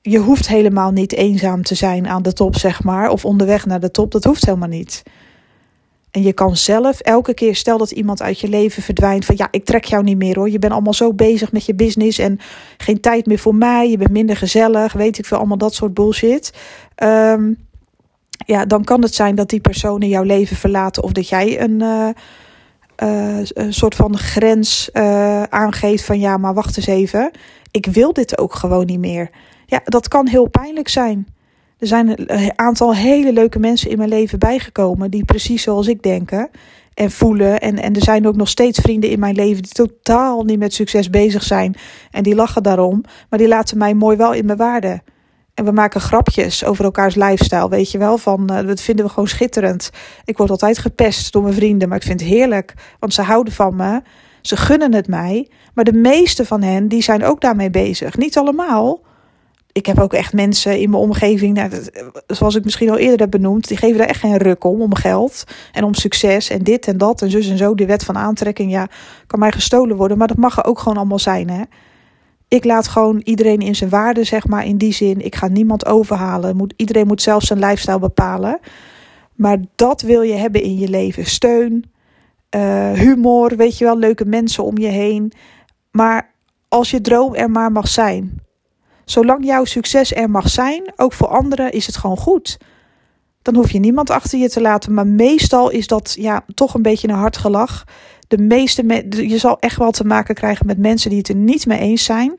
Je 0.00 0.18
hoeft 0.18 0.48
helemaal 0.48 0.90
niet 0.90 1.12
eenzaam 1.12 1.62
te 1.62 1.74
zijn 1.74 2.08
aan 2.08 2.22
de 2.22 2.32
top, 2.32 2.56
zeg 2.56 2.82
maar. 2.82 3.10
Of 3.10 3.24
onderweg 3.24 3.66
naar 3.66 3.80
de 3.80 3.90
top. 3.90 4.12
Dat 4.12 4.24
hoeft 4.24 4.46
helemaal 4.46 4.68
niet. 4.68 5.02
En 6.10 6.22
je 6.22 6.32
kan 6.32 6.56
zelf 6.56 7.00
elke 7.00 7.34
keer, 7.34 7.54
stel 7.54 7.78
dat 7.78 7.90
iemand 7.90 8.22
uit 8.22 8.40
je 8.40 8.48
leven 8.48 8.82
verdwijnt, 8.82 9.24
van 9.24 9.34
ja, 9.38 9.48
ik 9.50 9.64
trek 9.64 9.84
jou 9.84 10.02
niet 10.02 10.16
meer 10.16 10.36
hoor. 10.36 10.50
Je 10.50 10.58
bent 10.58 10.72
allemaal 10.72 10.94
zo 10.94 11.12
bezig 11.12 11.52
met 11.52 11.66
je 11.66 11.74
business 11.74 12.18
en 12.18 12.38
geen 12.76 13.00
tijd 13.00 13.26
meer 13.26 13.38
voor 13.38 13.54
mij. 13.54 13.90
Je 13.90 13.96
bent 13.96 14.10
minder 14.10 14.36
gezellig, 14.36 14.92
weet 14.92 15.18
ik 15.18 15.26
veel, 15.26 15.38
allemaal 15.38 15.58
dat 15.58 15.74
soort 15.74 15.94
bullshit. 15.94 16.52
Um, 17.02 17.65
ja, 18.36 18.64
dan 18.64 18.84
kan 18.84 19.02
het 19.02 19.14
zijn 19.14 19.34
dat 19.34 19.48
die 19.48 19.60
personen 19.60 20.08
jouw 20.08 20.22
leven 20.22 20.56
verlaten 20.56 21.02
of 21.02 21.12
dat 21.12 21.28
jij 21.28 21.60
een, 21.60 21.80
uh, 21.82 22.08
uh, 23.02 23.46
een 23.48 23.74
soort 23.74 23.94
van 23.94 24.18
grens 24.18 24.90
uh, 24.92 25.42
aangeeft 25.42 26.04
van 26.04 26.18
ja, 26.18 26.36
maar 26.36 26.54
wacht 26.54 26.76
eens 26.76 26.86
even. 26.86 27.30
Ik 27.70 27.86
wil 27.86 28.12
dit 28.12 28.38
ook 28.38 28.54
gewoon 28.54 28.86
niet 28.86 28.98
meer. 28.98 29.30
Ja, 29.66 29.80
dat 29.84 30.08
kan 30.08 30.28
heel 30.28 30.48
pijnlijk 30.48 30.88
zijn. 30.88 31.26
Er 31.78 31.86
zijn 31.86 32.32
een 32.32 32.52
aantal 32.56 32.94
hele 32.94 33.32
leuke 33.32 33.58
mensen 33.58 33.90
in 33.90 33.96
mijn 33.96 34.08
leven 34.08 34.38
bijgekomen 34.38 35.10
die 35.10 35.24
precies 35.24 35.62
zoals 35.62 35.86
ik 35.86 36.02
denken 36.02 36.50
en 36.94 37.10
voelen. 37.10 37.60
En, 37.60 37.78
en 37.78 37.94
er 37.94 38.02
zijn 38.02 38.26
ook 38.26 38.36
nog 38.36 38.48
steeds 38.48 38.78
vrienden 38.78 39.10
in 39.10 39.18
mijn 39.18 39.34
leven 39.34 39.62
die 39.62 39.72
totaal 39.72 40.42
niet 40.42 40.58
met 40.58 40.74
succes 40.74 41.10
bezig 41.10 41.42
zijn. 41.42 41.74
En 42.10 42.22
die 42.22 42.34
lachen 42.34 42.62
daarom, 42.62 43.04
maar 43.30 43.38
die 43.38 43.48
laten 43.48 43.78
mij 43.78 43.94
mooi 43.94 44.16
wel 44.16 44.32
in 44.32 44.46
mijn 44.46 44.58
waarde. 44.58 45.02
En 45.56 45.64
we 45.64 45.72
maken 45.72 46.00
grapjes 46.00 46.64
over 46.64 46.84
elkaars 46.84 47.14
lifestyle, 47.14 47.68
weet 47.68 47.90
je 47.90 47.98
wel. 47.98 48.18
Van, 48.18 48.48
uh, 48.52 48.66
dat 48.66 48.80
vinden 48.80 49.04
we 49.04 49.10
gewoon 49.10 49.28
schitterend. 49.28 49.90
Ik 50.24 50.36
word 50.36 50.50
altijd 50.50 50.78
gepest 50.78 51.32
door 51.32 51.42
mijn 51.42 51.54
vrienden, 51.54 51.88
maar 51.88 51.96
ik 51.96 52.02
vind 52.02 52.20
het 52.20 52.28
heerlijk. 52.28 52.74
Want 52.98 53.14
ze 53.14 53.22
houden 53.22 53.52
van 53.52 53.76
me. 53.76 54.02
Ze 54.40 54.56
gunnen 54.56 54.94
het 54.94 55.08
mij. 55.08 55.50
Maar 55.74 55.84
de 55.84 55.92
meeste 55.92 56.44
van 56.44 56.62
hen, 56.62 56.88
die 56.88 57.02
zijn 57.02 57.24
ook 57.24 57.40
daarmee 57.40 57.70
bezig. 57.70 58.16
Niet 58.16 58.38
allemaal 58.38 59.04
ik 59.76 59.86
heb 59.86 60.00
ook 60.00 60.12
echt 60.12 60.32
mensen 60.32 60.78
in 60.78 60.90
mijn 60.90 61.02
omgeving, 61.02 61.54
nou, 61.54 61.70
zoals 62.26 62.54
ik 62.54 62.64
misschien 62.64 62.90
al 62.90 62.98
eerder 62.98 63.20
heb 63.20 63.30
benoemd, 63.30 63.68
die 63.68 63.76
geven 63.76 64.00
er 64.00 64.08
echt 64.08 64.20
geen 64.20 64.36
ruk 64.36 64.64
om, 64.64 64.82
om 64.82 64.94
geld 64.94 65.44
en 65.72 65.84
om 65.84 65.94
succes 65.94 66.50
en 66.50 66.62
dit 66.62 66.86
en 66.86 66.98
dat 66.98 67.22
en 67.22 67.30
zus 67.30 67.48
en 67.48 67.56
zo. 67.56 67.74
De 67.74 67.86
wet 67.86 68.04
van 68.04 68.16
aantrekking, 68.16 68.70
ja, 68.70 68.88
kan 69.26 69.38
mij 69.38 69.52
gestolen 69.52 69.96
worden, 69.96 70.18
maar 70.18 70.28
dat 70.28 70.36
mag 70.36 70.56
er 70.56 70.64
ook 70.64 70.78
gewoon 70.78 70.96
allemaal 70.96 71.18
zijn, 71.18 71.50
hè. 71.50 71.62
Ik 72.48 72.64
laat 72.64 72.88
gewoon 72.88 73.20
iedereen 73.24 73.60
in 73.60 73.74
zijn 73.74 73.90
waarde, 73.90 74.24
zeg 74.24 74.46
maar, 74.46 74.66
in 74.66 74.76
die 74.76 74.92
zin. 74.92 75.24
Ik 75.24 75.34
ga 75.34 75.48
niemand 75.48 75.86
overhalen. 75.86 76.56
Moet, 76.56 76.74
iedereen 76.76 77.06
moet 77.06 77.22
zelf 77.22 77.42
zijn 77.42 77.58
lifestyle 77.58 77.98
bepalen. 77.98 78.58
Maar 79.34 79.58
dat 79.76 80.00
wil 80.02 80.22
je 80.22 80.34
hebben 80.34 80.62
in 80.62 80.78
je 80.78 80.88
leven. 80.88 81.26
Steun, 81.26 81.84
uh, 82.56 82.92
humor, 82.92 83.56
weet 83.56 83.78
je 83.78 83.84
wel, 83.84 83.98
leuke 83.98 84.24
mensen 84.24 84.64
om 84.64 84.78
je 84.78 84.88
heen. 84.88 85.32
Maar 85.90 86.30
als 86.68 86.90
je 86.90 87.00
droom 87.00 87.34
er 87.34 87.50
maar 87.50 87.72
mag 87.72 87.88
zijn, 87.88 88.40
Zolang 89.06 89.44
jouw 89.44 89.64
succes 89.64 90.14
er 90.14 90.30
mag 90.30 90.48
zijn, 90.48 90.92
ook 90.96 91.12
voor 91.12 91.28
anderen, 91.28 91.72
is 91.72 91.86
het 91.86 91.96
gewoon 91.96 92.16
goed. 92.16 92.58
Dan 93.42 93.54
hoef 93.54 93.70
je 93.70 93.78
niemand 93.78 94.10
achter 94.10 94.38
je 94.38 94.48
te 94.48 94.60
laten. 94.60 94.94
Maar 94.94 95.06
meestal 95.06 95.70
is 95.70 95.86
dat 95.86 96.16
ja, 96.18 96.44
toch 96.54 96.74
een 96.74 96.82
beetje 96.82 97.08
een 97.08 97.14
hard 97.14 97.36
gelach. 97.36 97.84
De 98.28 98.38
meeste 98.38 99.06
je 99.10 99.38
zal 99.38 99.58
echt 99.58 99.76
wel 99.76 99.90
te 99.90 100.04
maken 100.04 100.34
krijgen 100.34 100.66
met 100.66 100.78
mensen 100.78 101.10
die 101.10 101.18
het 101.18 101.28
er 101.28 101.34
niet 101.34 101.66
mee 101.66 101.78
eens 101.78 102.04
zijn. 102.04 102.38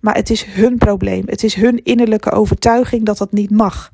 Maar 0.00 0.14
het 0.14 0.30
is 0.30 0.44
hun 0.44 0.78
probleem. 0.78 1.22
Het 1.26 1.44
is 1.44 1.54
hun 1.54 1.84
innerlijke 1.84 2.30
overtuiging 2.30 3.04
dat 3.04 3.18
dat 3.18 3.32
niet 3.32 3.50
mag. 3.50 3.90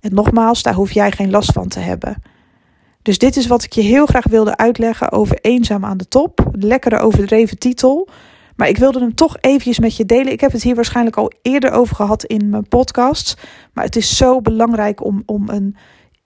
En 0.00 0.14
nogmaals, 0.14 0.62
daar 0.62 0.74
hoef 0.74 0.92
jij 0.92 1.12
geen 1.12 1.30
last 1.30 1.52
van 1.52 1.68
te 1.68 1.80
hebben. 1.80 2.22
Dus 3.02 3.18
dit 3.18 3.36
is 3.36 3.46
wat 3.46 3.62
ik 3.62 3.72
je 3.72 3.80
heel 3.80 4.06
graag 4.06 4.26
wilde 4.26 4.56
uitleggen 4.56 5.12
over 5.12 5.38
Eenzaam 5.40 5.84
aan 5.84 5.96
de 5.96 6.08
Top. 6.08 6.50
Lekkere 6.52 6.98
overdreven 6.98 7.58
titel. 7.58 8.08
Maar 8.56 8.68
ik 8.68 8.76
wilde 8.76 8.98
hem 8.98 9.14
toch 9.14 9.36
eventjes 9.40 9.78
met 9.78 9.96
je 9.96 10.06
delen. 10.06 10.32
Ik 10.32 10.40
heb 10.40 10.52
het 10.52 10.62
hier 10.62 10.74
waarschijnlijk 10.74 11.16
al 11.16 11.32
eerder 11.42 11.70
over 11.70 11.96
gehad 11.96 12.24
in 12.24 12.48
mijn 12.48 12.68
podcast. 12.68 13.34
Maar 13.72 13.84
het 13.84 13.96
is 13.96 14.16
zo 14.16 14.40
belangrijk 14.40 15.04
om, 15.04 15.22
om 15.26 15.48
een, 15.48 15.76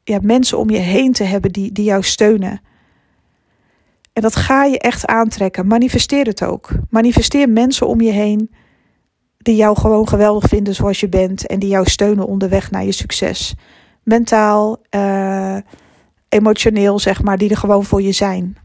ja, 0.04 0.18
mensen 0.22 0.58
om 0.58 0.70
je 0.70 0.78
heen 0.78 1.12
te 1.12 1.24
hebben 1.24 1.52
die, 1.52 1.72
die 1.72 1.84
jou 1.84 2.02
steunen. 2.02 2.60
En 4.12 4.22
dat 4.22 4.36
ga 4.36 4.64
je 4.64 4.78
echt 4.78 5.06
aantrekken. 5.06 5.66
Manifesteer 5.66 6.26
het 6.26 6.44
ook. 6.44 6.70
Manifesteer 6.90 7.48
mensen 7.48 7.86
om 7.86 8.00
je 8.00 8.10
heen 8.10 8.50
die 9.38 9.56
jou 9.56 9.78
gewoon 9.78 10.08
geweldig 10.08 10.48
vinden 10.48 10.74
zoals 10.74 11.00
je 11.00 11.08
bent. 11.08 11.46
En 11.46 11.58
die 11.58 11.68
jou 11.68 11.88
steunen 11.88 12.26
onderweg 12.26 12.70
naar 12.70 12.84
je 12.84 12.92
succes. 12.92 13.54
Mentaal, 14.02 14.80
uh, 14.90 15.56
emotioneel, 16.28 16.98
zeg 16.98 17.22
maar, 17.22 17.38
die 17.38 17.50
er 17.50 17.56
gewoon 17.56 17.84
voor 17.84 18.02
je 18.02 18.12
zijn. 18.12 18.56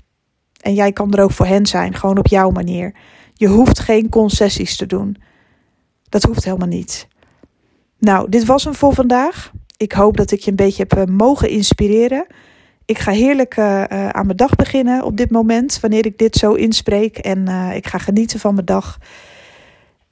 En 0.61 0.73
jij 0.73 0.91
kan 0.91 1.13
er 1.13 1.23
ook 1.23 1.31
voor 1.31 1.45
hen 1.45 1.65
zijn, 1.65 1.95
gewoon 1.95 2.17
op 2.17 2.27
jouw 2.27 2.49
manier. 2.49 2.95
Je 3.33 3.47
hoeft 3.47 3.79
geen 3.79 4.09
concessies 4.09 4.77
te 4.77 4.85
doen. 4.85 5.17
Dat 6.09 6.23
hoeft 6.23 6.43
helemaal 6.43 6.67
niet. 6.67 7.07
Nou, 7.99 8.29
dit 8.29 8.45
was 8.45 8.63
hem 8.63 8.75
voor 8.75 8.93
vandaag. 8.93 9.51
Ik 9.77 9.91
hoop 9.91 10.17
dat 10.17 10.31
ik 10.31 10.39
je 10.39 10.49
een 10.49 10.55
beetje 10.55 10.85
heb 10.87 10.97
eh, 10.97 11.15
mogen 11.15 11.49
inspireren. 11.49 12.27
Ik 12.87 12.99
ga 12.99 13.11
heerlijk 13.11 13.57
uh, 13.57 13.83
aan 13.83 14.25
mijn 14.25 14.37
dag 14.37 14.55
beginnen 14.55 15.03
op 15.03 15.17
dit 15.17 15.31
moment, 15.31 15.79
wanneer 15.79 16.05
ik 16.05 16.17
dit 16.17 16.35
zo 16.35 16.53
inspreek. 16.53 17.17
En 17.17 17.49
uh, 17.49 17.75
ik 17.75 17.87
ga 17.87 17.97
genieten 17.97 18.39
van 18.39 18.53
mijn 18.53 18.65
dag. 18.65 18.97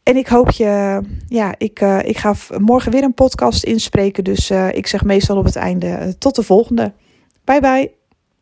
En 0.03 0.15
ik 0.15 0.27
hoop 0.27 0.51
je, 0.51 1.01
ja, 1.27 1.55
ik, 1.57 1.79
ik 2.03 2.17
ga 2.17 2.33
morgen 2.57 2.91
weer 2.91 3.03
een 3.03 3.13
podcast 3.13 3.63
inspreken. 3.63 4.23
Dus 4.23 4.51
ik 4.71 4.87
zeg 4.87 5.03
meestal 5.03 5.37
op 5.37 5.45
het 5.45 5.55
einde 5.55 6.15
tot 6.17 6.35
de 6.35 6.43
volgende. 6.43 6.93
Bye 7.43 7.59
bye. 7.59 8.04